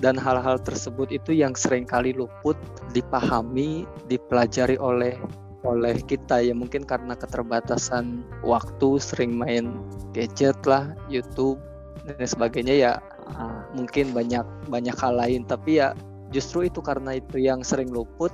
Dan 0.00 0.16
hal-hal 0.16 0.60
tersebut 0.60 1.12
itu 1.12 1.32
yang 1.32 1.52
sering 1.56 1.84
kali 1.84 2.12
luput 2.12 2.56
dipahami, 2.92 3.88
dipelajari 4.08 4.80
oleh 4.80 5.16
oleh 5.64 5.96
kita 6.04 6.40
ya. 6.40 6.56
Mungkin 6.56 6.88
karena 6.88 7.16
keterbatasan 7.16 8.24
waktu 8.44 9.00
sering 9.00 9.36
main 9.36 9.76
gadget 10.16 10.56
lah 10.64 10.92
YouTube 11.08 11.60
dan 12.04 12.26
sebagainya 12.28 12.74
ya 12.76 12.92
uh, 13.34 13.64
mungkin 13.72 14.12
banyak 14.12 14.44
banyak 14.68 14.96
hal 14.96 15.16
lain. 15.16 15.48
Tapi 15.48 15.80
ya 15.80 15.96
justru 16.30 16.68
itu 16.68 16.84
karena 16.84 17.16
itu 17.18 17.40
yang 17.40 17.64
sering 17.64 17.90
luput. 17.90 18.30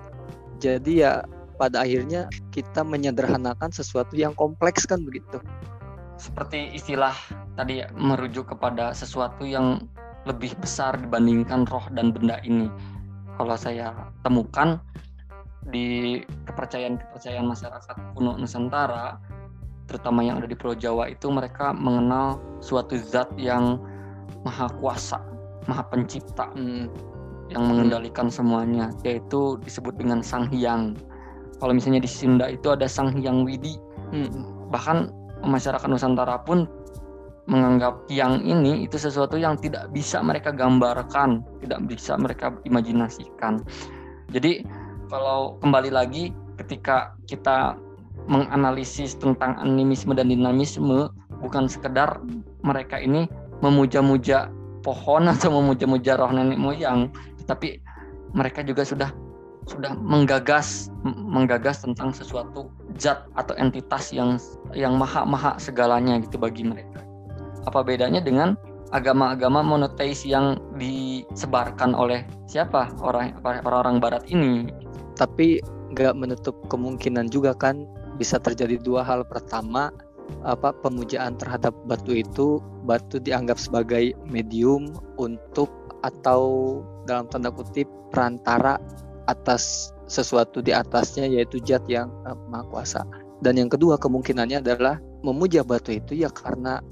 Jadi 0.60 1.06
ya 1.06 1.24
pada 1.56 1.84
akhirnya 1.84 2.28
kita 2.52 2.80
menyederhanakan 2.84 3.68
sesuatu 3.72 4.16
yang 4.16 4.32
kompleks 4.36 4.88
kan 4.88 5.04
begitu. 5.04 5.40
Seperti 6.20 6.72
istilah 6.76 7.16
tadi 7.56 7.80
merujuk 7.96 8.52
kepada 8.52 8.92
sesuatu 8.92 9.44
yang 9.48 9.80
lebih 10.28 10.52
besar 10.60 11.00
dibandingkan 11.00 11.64
roh 11.68 11.84
dan 11.96 12.12
benda 12.12 12.40
ini. 12.44 12.68
Kalau 13.40 13.56
saya 13.56 13.96
temukan 14.20 14.76
di 15.68 16.20
kepercayaan-kepercayaan 16.44 17.48
masyarakat 17.48 17.96
kuno 18.12 18.36
Nusantara, 18.36 19.16
terutama 19.90 20.22
yang 20.22 20.38
ada 20.38 20.46
di 20.46 20.54
Pulau 20.54 20.78
Jawa 20.78 21.10
itu 21.10 21.26
mereka 21.26 21.74
mengenal 21.74 22.38
suatu 22.62 22.94
zat 22.94 23.26
yang 23.34 23.82
maha 24.46 24.70
kuasa, 24.78 25.18
maha 25.66 25.82
pencipta, 25.90 26.46
hmm. 26.54 26.86
yang 27.50 27.66
mengendalikan 27.66 28.30
semuanya, 28.30 28.94
yaitu 29.02 29.58
disebut 29.66 29.98
dengan 29.98 30.22
Sang 30.22 30.46
Hyang. 30.54 30.94
Kalau 31.58 31.74
misalnya 31.74 32.00
di 32.00 32.08
Sunda 32.08 32.46
itu 32.46 32.70
ada 32.70 32.86
Sang 32.86 33.10
Hyang 33.10 33.42
Widi, 33.42 33.74
hmm. 34.14 34.70
bahkan 34.70 35.10
masyarakat 35.42 35.90
Nusantara 35.90 36.38
pun 36.46 36.70
menganggap 37.50 38.06
yang 38.06 38.38
ini 38.46 38.86
itu 38.86 38.94
sesuatu 38.94 39.34
yang 39.34 39.58
tidak 39.58 39.90
bisa 39.90 40.22
mereka 40.22 40.54
gambarkan, 40.54 41.42
tidak 41.58 41.82
bisa 41.90 42.14
mereka 42.14 42.54
imajinasikan. 42.62 43.58
Jadi 44.30 44.62
kalau 45.10 45.58
kembali 45.58 45.90
lagi 45.90 46.30
ketika 46.62 47.18
kita 47.26 47.74
menganalisis 48.30 49.18
tentang 49.18 49.58
animisme 49.58 50.14
dan 50.14 50.30
dinamisme 50.30 51.10
bukan 51.42 51.66
sekedar 51.66 52.22
mereka 52.62 53.02
ini 53.02 53.26
memuja-muja 53.58 54.48
pohon 54.86 55.26
atau 55.34 55.50
memuja-muja 55.50 56.14
roh 56.14 56.30
nenek 56.30 56.56
moyang, 56.56 57.10
tetapi 57.42 57.82
mereka 58.30 58.62
juga 58.62 58.86
sudah 58.86 59.10
sudah 59.68 59.92
menggagas 59.98 60.88
menggagas 61.04 61.84
tentang 61.84 62.10
sesuatu 62.10 62.72
zat 62.96 63.28
atau 63.36 63.54
entitas 63.60 64.10
yang 64.10 64.40
yang 64.72 64.96
maha-maha 64.96 65.58
segalanya 65.60 66.16
gitu 66.22 66.40
bagi 66.40 66.64
mereka. 66.64 67.04
Apa 67.68 67.84
bedanya 67.84 68.24
dengan 68.24 68.56
agama-agama 68.90 69.60
monoteis 69.62 70.24
yang 70.24 70.58
disebarkan 70.80 71.92
oleh 71.92 72.24
siapa? 72.48 72.88
Orang 73.04 73.36
orang-orang 73.44 74.00
barat 74.00 74.24
ini? 74.32 74.72
Tapi 75.14 75.60
nggak 75.92 76.16
menutup 76.16 76.56
kemungkinan 76.72 77.28
juga 77.28 77.52
kan 77.54 77.84
bisa 78.20 78.36
terjadi 78.36 78.76
dua 78.76 79.00
hal. 79.00 79.24
Pertama 79.24 79.88
apa 80.44 80.76
pemujaan 80.84 81.40
terhadap 81.40 81.72
batu 81.88 82.12
itu 82.12 82.60
batu 82.84 83.16
dianggap 83.16 83.56
sebagai 83.56 84.12
medium 84.28 84.92
untuk 85.16 85.72
atau 86.04 86.80
dalam 87.08 87.24
tanda 87.32 87.48
kutip 87.48 87.88
perantara 88.12 88.76
atas 89.28 89.92
sesuatu 90.10 90.60
di 90.60 90.74
atasnya 90.74 91.24
yaitu 91.24 91.62
zat 91.64 91.82
yang 91.88 92.12
uh, 92.28 92.36
maha 92.52 92.68
kuasa. 92.68 93.00
Dan 93.40 93.56
yang 93.56 93.72
kedua 93.72 93.96
kemungkinannya 93.96 94.60
adalah 94.60 95.00
memuja 95.24 95.64
batu 95.64 95.96
itu 95.96 96.12
ya 96.12 96.28
karena 96.28 96.84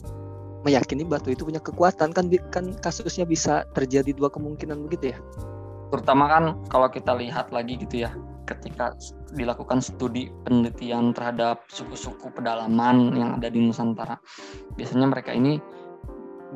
meyakini 0.64 1.05
batu 1.05 1.29
itu 1.35 1.45
punya 1.45 1.61
kekuatan. 1.61 2.14
Kan 2.17 2.33
kan 2.49 2.64
kasusnya 2.81 3.29
bisa 3.29 3.69
terjadi 3.77 4.17
dua 4.17 4.33
kemungkinan 4.33 4.81
begitu 4.88 5.12
ya? 5.12 5.19
Terutama 5.93 6.25
kan 6.29 6.45
kalau 6.73 6.88
kita 6.88 7.12
lihat 7.17 7.53
lagi 7.53 7.77
gitu 7.81 8.07
ya 8.09 8.12
ketika 8.49 8.97
dilakukan 9.35 9.85
studi 9.85 10.33
penelitian 10.45 11.12
terhadap 11.12 11.69
suku-suku 11.69 12.33
pedalaman 12.33 13.12
yang 13.12 13.31
ada 13.37 13.53
di 13.53 13.61
Nusantara 13.61 14.17
biasanya 14.77 15.09
mereka 15.11 15.37
ini 15.37 15.61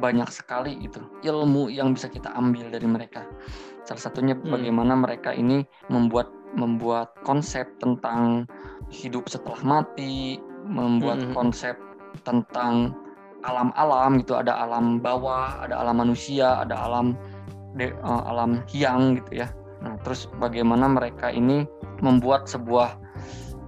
banyak 0.01 0.29
sekali 0.33 0.81
itu 0.81 1.05
ilmu 1.21 1.69
yang 1.69 1.93
bisa 1.93 2.09
kita 2.09 2.33
ambil 2.33 2.73
dari 2.73 2.89
mereka 2.89 3.29
salah 3.85 4.01
satunya 4.01 4.33
hmm. 4.33 4.49
bagaimana 4.49 4.97
mereka 4.97 5.37
ini 5.37 5.69
membuat 5.93 6.33
membuat 6.57 7.13
konsep 7.25 7.69
tentang 7.77 8.49
hidup 8.89 9.29
setelah 9.29 9.61
mati 9.61 10.41
membuat 10.65 11.21
hmm. 11.21 11.33
konsep 11.37 11.77
tentang 12.25 12.97
alam-alam 13.43 14.23
gitu 14.23 14.39
ada 14.39 14.65
alam 14.65 15.03
bawah 15.03 15.67
ada 15.67 15.83
alam 15.83 15.99
manusia 15.99 16.63
ada 16.63 16.79
alam 16.79 17.19
de, 17.75 17.91
uh, 18.01 18.23
alam 18.31 18.63
hiang 18.71 19.19
gitu 19.19 19.43
ya 19.45 19.49
nah 19.83 19.99
terus 20.07 20.31
bagaimana 20.39 20.87
mereka 20.87 21.29
ini 21.29 21.67
membuat 22.01 22.47
sebuah 22.47 22.97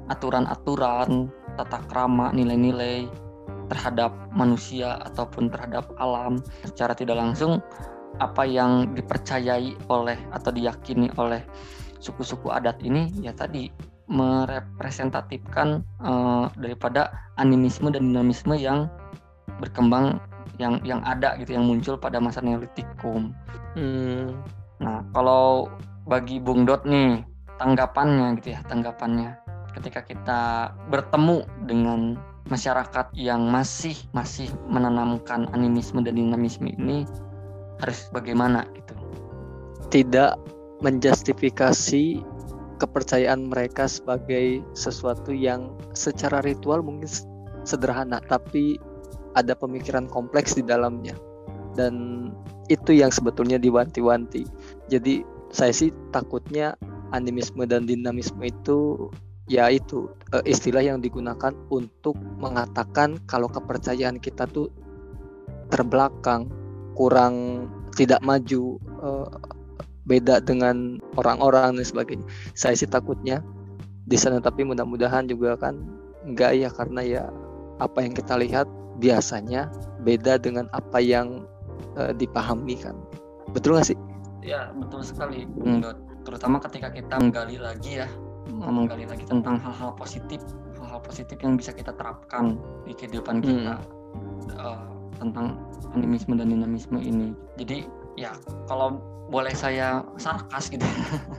aturan-aturan 0.09 1.29
tata 1.59 1.79
krama 1.91 2.31
nilai-nilai 2.31 3.11
terhadap 3.69 4.13
manusia 4.31 5.01
ataupun 5.09 5.49
terhadap 5.49 5.89
alam 5.97 6.39
secara 6.69 6.93
tidak 6.93 7.17
langsung 7.19 7.59
apa 8.23 8.47
yang 8.47 8.95
dipercayai 8.95 9.75
oleh 9.91 10.19
atau 10.31 10.55
diyakini 10.55 11.11
oleh 11.19 11.43
suku-suku 11.99 12.53
adat 12.53 12.79
ini 12.85 13.11
ya 13.25 13.33
tadi 13.35 13.73
merepresentatifkan 14.07 15.81
uh, 16.05 16.53
daripada 16.61 17.11
animisme 17.41 17.89
dan 17.89 18.13
dinamisme 18.13 18.53
yang 18.55 18.87
berkembang 19.59 20.21
yang 20.61 20.79
yang 20.85 21.01
ada 21.03 21.35
gitu 21.41 21.57
yang 21.57 21.67
muncul 21.67 21.97
pada 21.99 22.21
masa 22.21 22.45
Neolitikum. 22.45 23.33
Hmm. 23.75 24.39
Nah, 24.79 25.03
kalau 25.17 25.73
bagi 26.05 26.41
Bung 26.41 26.69
Dot 26.69 26.85
nih 26.85 27.25
tanggapannya 27.57 28.37
gitu 28.41 28.57
ya, 28.57 28.61
tanggapannya. 28.67 29.41
Ketika 29.75 30.07
kita 30.07 30.71
bertemu 30.93 31.43
dengan 31.67 32.15
masyarakat 32.47 33.17
yang 33.17 33.49
masih 33.49 33.97
masih 34.13 34.53
menanamkan 34.69 35.49
animisme 35.57 36.05
dan 36.05 36.15
dinamisme 36.15 36.69
ini 36.69 37.09
harus 37.81 38.07
bagaimana 38.13 38.69
gitu. 38.77 38.95
Tidak 39.89 40.37
menjustifikasi 40.85 42.21
kepercayaan 42.77 43.49
mereka 43.49 43.89
sebagai 43.89 44.61
sesuatu 44.77 45.33
yang 45.33 45.73
secara 45.97 46.45
ritual 46.45 46.85
mungkin 46.85 47.09
sederhana 47.65 48.21
tapi 48.29 48.77
ada 49.35 49.57
pemikiran 49.57 50.07
kompleks 50.07 50.55
di 50.55 50.63
dalamnya. 50.63 51.17
Dan 51.75 52.31
itu 52.71 52.95
yang 52.95 53.11
sebetulnya 53.11 53.59
diwanti-wanti. 53.59 54.47
Jadi 54.87 55.27
saya 55.55 55.71
sih 55.71 55.95
takutnya 56.11 56.75
animisme 57.15 57.63
dan 57.63 57.87
dinamisme 57.87 58.43
itu 58.43 59.07
ya 59.47 59.71
itu 59.71 60.11
uh, 60.35 60.43
istilah 60.43 60.83
yang 60.83 60.99
digunakan 60.99 61.55
untuk 61.71 62.19
mengatakan 62.43 63.23
kalau 63.31 63.47
kepercayaan 63.47 64.19
kita 64.19 64.51
tuh 64.51 64.67
terbelakang, 65.71 66.51
kurang 66.99 67.67
tidak 67.95 68.19
maju, 68.27 68.83
uh, 68.99 69.31
beda 70.11 70.43
dengan 70.43 70.99
orang-orang 71.15 71.79
dan 71.79 71.87
sebagainya. 71.87 72.27
Saya 72.59 72.75
sih 72.75 72.91
takutnya 72.91 73.39
di 74.11 74.19
sana 74.19 74.43
tapi 74.43 74.67
mudah-mudahan 74.67 75.31
juga 75.31 75.55
kan 75.55 75.79
enggak 76.27 76.53
ya 76.59 76.69
karena 76.75 77.01
ya 77.07 77.23
apa 77.79 78.03
yang 78.03 78.13
kita 78.13 78.35
lihat 78.37 78.67
biasanya 78.99 79.71
beda 80.03 80.35
dengan 80.43 80.67
apa 80.75 80.99
yang 80.99 81.47
uh, 81.95 82.11
dipahami 82.11 82.75
kan. 82.75 82.99
Betul 83.55 83.79
nggak 83.79 83.95
sih? 83.95 83.99
Ya 84.45 84.69
betul 84.77 85.01
sekali, 85.01 85.49
Dot. 85.81 85.97
Terutama 86.29 86.61
ketika 86.61 86.93
kita 86.93 87.17
menggali 87.17 87.57
lagi 87.57 88.05
ya, 88.05 88.09
menggali 88.53 89.09
lagi 89.09 89.25
tentang 89.25 89.57
hal-hal 89.57 89.97
positif, 89.97 90.45
hal-hal 90.77 91.01
positif 91.01 91.41
yang 91.41 91.57
bisa 91.57 91.73
kita 91.73 91.97
terapkan 91.97 92.61
di 92.85 92.93
kehidupan 92.93 93.41
kita 93.41 93.81
hmm. 93.81 94.61
uh, 94.61 94.85
tentang 95.17 95.57
animisme 95.97 96.37
dan 96.37 96.53
dinamisme 96.53 97.01
ini. 97.01 97.33
Jadi 97.57 97.89
ya 98.21 98.37
kalau 98.69 99.01
boleh 99.33 99.57
saya 99.57 100.05
sarkas 100.21 100.69
gitu, 100.69 100.85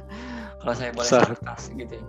kalau 0.65 0.73
saya 0.73 0.89
boleh 0.89 1.05
sarkas 1.05 1.69
gitu, 1.77 2.01
ya. 2.01 2.05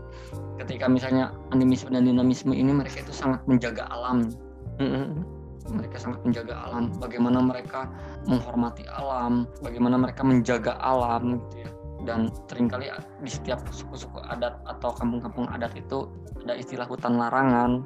ketika 0.64 0.88
misalnya 0.88 1.28
animisme 1.52 1.92
dan 1.92 2.09
dinamisme 2.09 2.56
ini 2.56 2.72
mereka 2.72 3.04
itu 3.04 3.12
sangat 3.12 3.44
menjaga 3.44 3.85
alam. 3.92 4.32
-hmm 4.80 5.36
mereka 5.72 5.96
sangat 5.98 6.20
menjaga 6.22 6.55
alam. 6.66 6.92
Bagaimana 6.98 7.38
mereka 7.42 7.90
menghormati 8.26 8.85
alam 8.90 9.46
bagaimana 9.62 9.96
mereka 9.98 10.22
menjaga 10.22 10.79
alam 10.83 11.40
gitu 11.40 11.66
ya. 11.66 11.70
Dan 12.07 12.31
sering 12.46 12.70
kali 12.70 12.87
di 13.24 13.31
setiap 13.31 13.66
suku-suku 13.72 14.22
adat 14.31 14.62
atau 14.68 14.94
kampung-kampung 14.94 15.50
adat 15.50 15.74
itu 15.74 16.07
ada 16.46 16.55
istilah 16.55 16.87
hutan 16.87 17.18
larangan. 17.18 17.83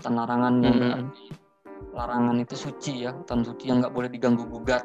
Hutan 0.00 0.14
larangan 0.16 0.54
yang 0.60 0.76
mm 0.76 0.92
-hmm. 0.92 1.04
larangan 1.96 2.36
itu 2.40 2.54
suci 2.56 3.04
ya 3.08 3.12
hutan 3.12 3.44
suci 3.44 3.68
yang 3.72 3.80
nggak 3.80 3.94
boleh 3.94 4.08
diganggu 4.12 4.44
gugat. 4.48 4.84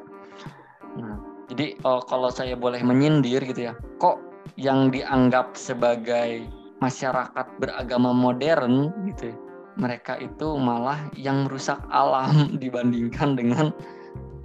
Nah 0.95 1.37
jadi 1.47 1.79
uh, 1.87 2.03
kalau 2.03 2.27
saya 2.27 2.59
boleh 2.59 2.83
menyindir 2.83 3.39
gitu 3.47 3.71
ya 3.71 3.73
kok 4.03 4.19
yang 4.59 4.91
dianggap 4.91 5.55
sebagai 5.55 6.47
masyarakat 6.83 7.47
beragama 7.57 8.13
modern 8.13 8.93
gitu 9.09 9.33
ya, 9.33 9.35
mereka 9.77 10.17
itu 10.17 10.57
malah 10.57 10.97
yang 11.13 11.45
merusak 11.45 11.77
alam 11.93 12.49
dibandingkan 12.61 13.37
dengan 13.37 13.69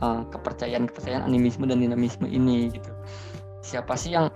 uh, 0.05 0.23
kepercayaan-kepercayaan 0.29 1.25
animisme 1.25 1.65
dan 1.65 1.81
dinamisme 1.81 2.29
ini 2.29 2.69
gitu. 2.71 2.93
Siapa 3.65 3.97
sih 3.97 4.15
yang 4.15 4.29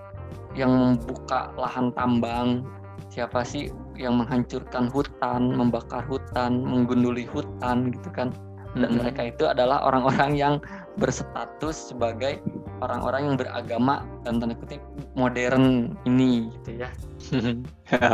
yang 0.56 0.72
membuka 0.72 1.52
lahan 1.54 1.92
tambang? 1.92 2.64
Siapa 3.12 3.44
sih 3.44 3.68
yang 3.96 4.20
menghancurkan 4.20 4.88
hutan, 4.88 5.52
membakar 5.52 6.04
hutan, 6.08 6.64
menggunduli 6.64 7.28
hutan 7.28 7.92
gitu 7.92 8.08
kan? 8.12 8.32
Dan 8.76 8.92
mm-hmm. 8.92 8.98
mereka 9.00 9.22
itu 9.32 9.44
adalah 9.48 9.80
orang-orang 9.88 10.36
yang 10.36 10.54
berstatus 11.00 11.92
sebagai 11.92 12.40
orang-orang 12.84 13.32
yang 13.32 13.36
beragama 13.40 14.04
dan 14.24 14.36
tanda 14.36 14.56
kutip 14.56 14.80
modern 15.16 15.96
ini 16.04 16.52
gitu 16.60 16.84
ya. 16.84 16.88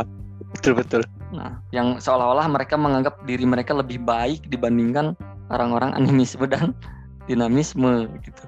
betul 0.55 0.73
betul. 0.79 1.03
Nah, 1.33 1.59
yang 1.73 1.97
seolah-olah 1.97 2.45
mereka 2.45 2.77
menganggap 2.77 3.17
diri 3.25 3.43
mereka 3.43 3.73
lebih 3.73 3.99
baik 4.05 4.45
dibandingkan 4.53 5.17
orang-orang 5.49 5.91
animisme 5.97 6.45
dan 6.45 6.77
dinamisme 7.27 8.07
gitu. 8.21 8.43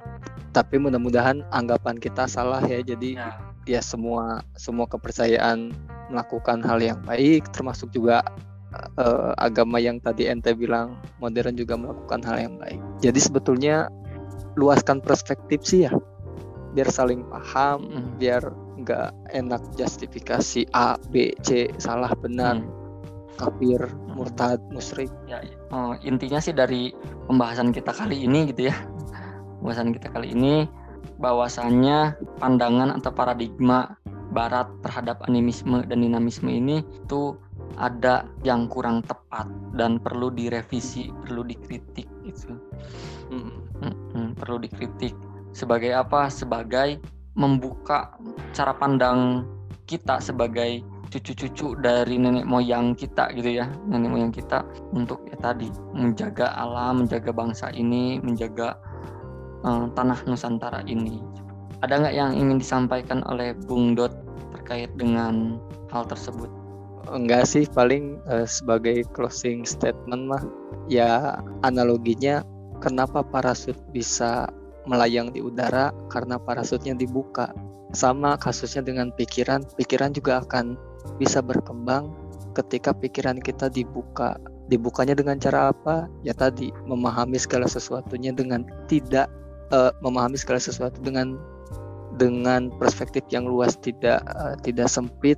Tapi 0.54 0.80
mudah-mudahan 0.80 1.44
anggapan 1.52 1.98
kita 1.98 2.30
salah 2.30 2.62
ya. 2.64 2.80
Jadi 2.80 3.18
ya. 3.20 3.34
ya 3.66 3.82
semua 3.82 4.46
semua 4.56 4.86
kepercayaan 4.86 5.74
melakukan 6.14 6.62
hal 6.62 6.78
yang 6.80 7.02
baik 7.04 7.50
termasuk 7.50 7.90
juga 7.90 8.22
uh, 9.02 9.34
agama 9.42 9.82
yang 9.82 9.98
tadi 9.98 10.30
ente 10.30 10.54
bilang 10.54 11.02
modern 11.18 11.58
juga 11.58 11.76
melakukan 11.76 12.22
hal 12.24 12.38
yang 12.40 12.56
baik. 12.62 12.80
Jadi 13.02 13.20
sebetulnya 13.20 13.90
luaskan 14.56 15.04
perspektif 15.04 15.66
sih 15.68 15.90
ya 15.90 15.92
biar 16.76 16.92
saling 16.92 17.24
paham, 17.32 17.88
hmm. 17.88 18.20
biar 18.20 18.44
nggak 18.84 19.10
enak 19.32 19.64
justifikasi 19.80 20.68
A, 20.76 21.00
B, 21.10 21.32
C 21.40 21.72
salah 21.80 22.12
benar, 22.20 22.60
hmm. 22.60 22.68
kafir, 23.40 23.80
murtad, 24.12 24.60
musyrik. 24.70 25.10
Ya, 25.26 25.40
oh, 25.72 25.96
intinya 26.04 26.44
sih 26.44 26.52
dari 26.52 26.92
pembahasan 27.32 27.72
kita 27.72 27.96
kali 27.96 28.28
ini 28.28 28.52
gitu 28.52 28.68
ya, 28.68 28.76
pembahasan 29.64 29.96
kita 29.96 30.12
kali 30.12 30.36
ini 30.36 30.68
bahwasannya 31.16 32.20
pandangan 32.44 32.92
atau 33.00 33.16
paradigma 33.16 33.96
Barat 34.36 34.68
terhadap 34.84 35.24
animisme 35.32 35.86
dan 35.88 36.04
dinamisme 36.04 36.52
ini 36.52 36.84
itu 36.92 37.40
ada 37.80 38.28
yang 38.44 38.68
kurang 38.68 39.00
tepat 39.08 39.48
dan 39.80 39.96
perlu 39.96 40.28
direvisi, 40.28 41.08
perlu 41.24 41.48
dikritik 41.48 42.10
hmm, 43.32 43.52
hmm, 43.80 44.28
perlu 44.36 44.60
dikritik 44.60 45.16
sebagai 45.56 45.96
apa? 45.96 46.28
Sebagai 46.28 47.00
membuka 47.40 48.20
cara 48.52 48.76
pandang 48.76 49.48
kita 49.88 50.20
sebagai 50.20 50.84
cucu-cucu 51.08 51.80
dari 51.80 52.20
nenek 52.20 52.44
moyang 52.44 52.92
kita 52.92 53.32
gitu 53.32 53.64
ya. 53.64 53.72
Nenek 53.88 54.12
moyang 54.12 54.34
kita 54.36 54.68
untuk 54.92 55.24
ya 55.32 55.40
tadi 55.40 55.72
menjaga 55.96 56.52
alam 56.60 57.08
menjaga 57.08 57.32
bangsa 57.32 57.72
ini 57.72 58.20
menjaga 58.20 58.76
uh, 59.64 59.88
tanah 59.96 60.20
Nusantara 60.28 60.84
ini. 60.84 61.24
Ada 61.80 62.04
nggak 62.04 62.16
yang 62.16 62.32
ingin 62.36 62.60
disampaikan 62.60 63.24
oleh 63.32 63.56
Bung 63.56 63.96
Dot 63.96 64.12
terkait 64.60 64.92
dengan 65.00 65.56
hal 65.96 66.04
tersebut? 66.12 66.52
Enggak 67.06 67.46
sih 67.46 67.70
paling 67.70 68.18
uh, 68.26 68.50
sebagai 68.50 69.06
closing 69.14 69.62
statement 69.62 70.26
mah 70.26 70.44
ya 70.90 71.38
analoginya 71.62 72.42
kenapa 72.82 73.22
parasut 73.22 73.78
bisa 73.94 74.50
melayang 74.86 75.34
di 75.34 75.42
udara 75.42 75.92
karena 76.10 76.40
parasutnya 76.40 76.98
dibuka. 76.98 77.52
Sama 77.94 78.36
kasusnya 78.36 78.84
dengan 78.84 79.14
pikiran, 79.16 79.64
pikiran 79.80 80.12
juga 80.12 80.44
akan 80.44 80.76
bisa 81.22 81.40
berkembang 81.40 82.12
ketika 82.58 82.92
pikiran 82.96 83.40
kita 83.40 83.70
dibuka. 83.70 84.36
Dibukanya 84.66 85.14
dengan 85.14 85.38
cara 85.38 85.70
apa? 85.70 86.10
Ya 86.26 86.34
tadi 86.34 86.74
memahami 86.90 87.38
segala 87.38 87.70
sesuatunya 87.70 88.34
dengan 88.34 88.66
tidak 88.90 89.30
uh, 89.70 89.94
memahami 90.02 90.36
segala 90.42 90.58
sesuatu 90.58 90.98
dengan 91.06 91.38
dengan 92.18 92.74
perspektif 92.82 93.22
yang 93.30 93.46
luas, 93.46 93.78
tidak 93.78 94.24
uh, 94.34 94.58
tidak 94.66 94.90
sempit, 94.90 95.38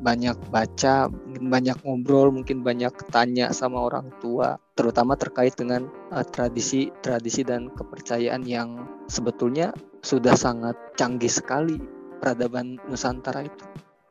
banyak 0.00 0.36
baca, 0.48 1.12
banyak 1.40 1.76
ngobrol, 1.84 2.32
mungkin 2.32 2.64
banyak 2.64 2.92
tanya 3.12 3.52
sama 3.52 3.84
orang 3.86 4.08
tua, 4.18 4.56
terutama 4.74 5.14
terkait 5.14 5.52
dengan 5.54 5.86
uh, 6.10 6.24
tradisi, 6.24 6.88
tradisi 7.04 7.44
dan 7.44 7.68
kepercayaan 7.76 8.44
yang 8.48 8.88
sebetulnya 9.12 9.76
sudah 10.00 10.32
sangat 10.32 10.76
canggih 10.96 11.30
sekali 11.30 11.76
peradaban 12.20 12.80
Nusantara 12.88 13.44
itu. 13.44 13.64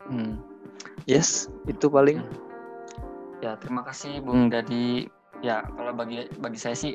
Hmm. 0.10 0.41
Yes, 1.10 1.49
itu 1.65 1.89
paling. 1.89 2.21
Hmm. 2.21 2.49
Ya, 3.39 3.56
terima 3.58 3.82
kasih 3.88 4.21
Bung 4.21 4.52
Dadi. 4.52 5.08
Ya, 5.39 5.63
kalau 5.63 5.95
bagi 5.95 6.28
bagi 6.43 6.60
saya 6.60 6.75
sih 6.75 6.93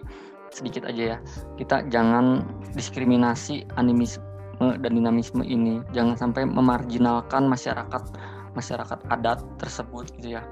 sedikit 0.52 0.84
aja 0.86 1.16
ya. 1.16 1.18
Kita 1.56 1.88
jangan 1.88 2.44
diskriminasi 2.76 3.64
animisme 3.80 4.22
dan 4.60 4.92
dinamisme 4.92 5.42
ini. 5.42 5.80
Jangan 5.96 6.14
sampai 6.20 6.44
memarginalkan 6.44 7.48
masyarakat 7.48 8.02
masyarakat 8.54 8.98
adat 9.10 9.42
tersebut 9.58 10.08
gitu 10.18 10.38
ya 10.38 10.42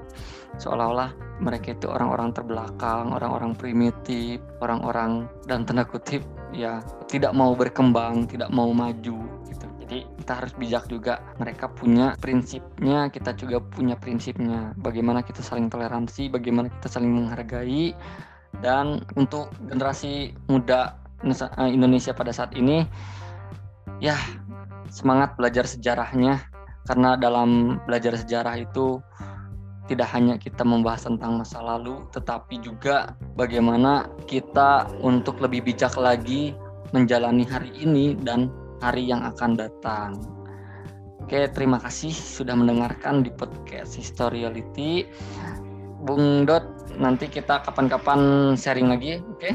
seolah-olah 0.61 1.15
mereka 1.41 1.73
itu 1.73 1.89
orang-orang 1.89 2.29
terbelakang, 2.31 3.09
orang-orang 3.09 3.57
primitif, 3.57 4.37
orang-orang 4.61 5.25
dan 5.49 5.65
tanda 5.65 5.81
kutip 5.81 6.21
ya 6.53 6.79
tidak 7.09 7.33
mau 7.33 7.57
berkembang, 7.57 8.29
tidak 8.29 8.53
mau 8.53 8.69
maju 8.69 9.17
gitu. 9.49 9.65
Jadi 9.83 10.05
kita 10.21 10.31
harus 10.39 10.53
bijak 10.55 10.85
juga. 10.87 11.19
Mereka 11.41 11.73
punya 11.73 12.13
prinsipnya, 12.21 13.09
kita 13.09 13.33
juga 13.33 13.59
punya 13.59 13.97
prinsipnya. 13.97 14.77
Bagaimana 14.77 15.25
kita 15.25 15.41
saling 15.41 15.67
toleransi, 15.67 16.29
bagaimana 16.29 16.69
kita 16.79 16.87
saling 16.87 17.11
menghargai 17.11 17.97
dan 18.61 19.01
untuk 19.17 19.49
generasi 19.65 20.37
muda 20.45 21.01
eh, 21.25 21.71
Indonesia 21.73 22.13
pada 22.13 22.29
saat 22.29 22.53
ini 22.53 22.85
ya 23.97 24.13
semangat 24.93 25.33
belajar 25.33 25.65
sejarahnya 25.65 26.52
karena 26.83 27.15
dalam 27.15 27.79
belajar 27.87 28.15
sejarah 28.19 28.59
itu 28.59 28.99
tidak 29.87 30.07
hanya 30.15 30.39
kita 30.39 30.63
membahas 30.63 31.07
tentang 31.07 31.43
masa 31.43 31.59
lalu, 31.59 32.07
tetapi 32.15 32.63
juga 32.63 33.15
bagaimana 33.35 34.07
kita 34.31 34.87
untuk 35.03 35.43
lebih 35.43 35.67
bijak 35.67 35.95
lagi 35.99 36.55
menjalani 36.95 37.43
hari 37.43 37.71
ini 37.83 38.15
dan 38.15 38.47
hari 38.79 39.03
yang 39.03 39.23
akan 39.27 39.59
datang. 39.59 40.15
Oke, 41.23 41.47
terima 41.51 41.79
kasih 41.79 42.11
sudah 42.11 42.55
mendengarkan 42.55 43.23
di 43.23 43.31
podcast 43.31 43.95
Historiality. 43.95 45.07
Bung 46.03 46.43
Dot, 46.43 46.67
nanti 46.99 47.31
kita 47.31 47.63
kapan-kapan 47.63 48.53
sharing 48.59 48.91
lagi, 48.91 49.23
oke? 49.23 49.51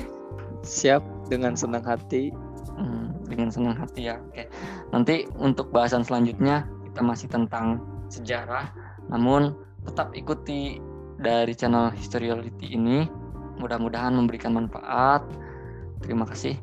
Siap, 0.64 1.04
dengan 1.28 1.52
senang 1.52 1.84
hati. 1.84 2.32
Hmm, 2.72 3.12
dengan 3.28 3.52
senang 3.52 3.76
hati 3.76 4.08
ya, 4.08 4.16
oke. 4.16 4.48
Nanti 4.96 5.28
untuk 5.36 5.68
bahasan 5.68 6.08
selanjutnya 6.08 6.64
masih 7.04 7.28
tentang 7.30 7.82
sejarah, 8.08 8.70
namun 9.12 9.54
tetap 9.84 10.14
ikuti 10.14 10.78
dari 11.18 11.52
channel 11.54 11.90
Historiality 11.94 12.74
ini. 12.74 13.06
Mudah-mudahan 13.58 14.14
memberikan 14.14 14.54
manfaat 14.54 15.26
Terima 16.02 16.22
kasih 16.26 16.54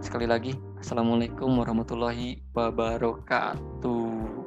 sekali 0.00 0.24
lagi. 0.24 0.56
Assalamualaikum 0.80 1.60
warahmatullahi 1.60 2.40
wabarakatuh. 2.56 4.37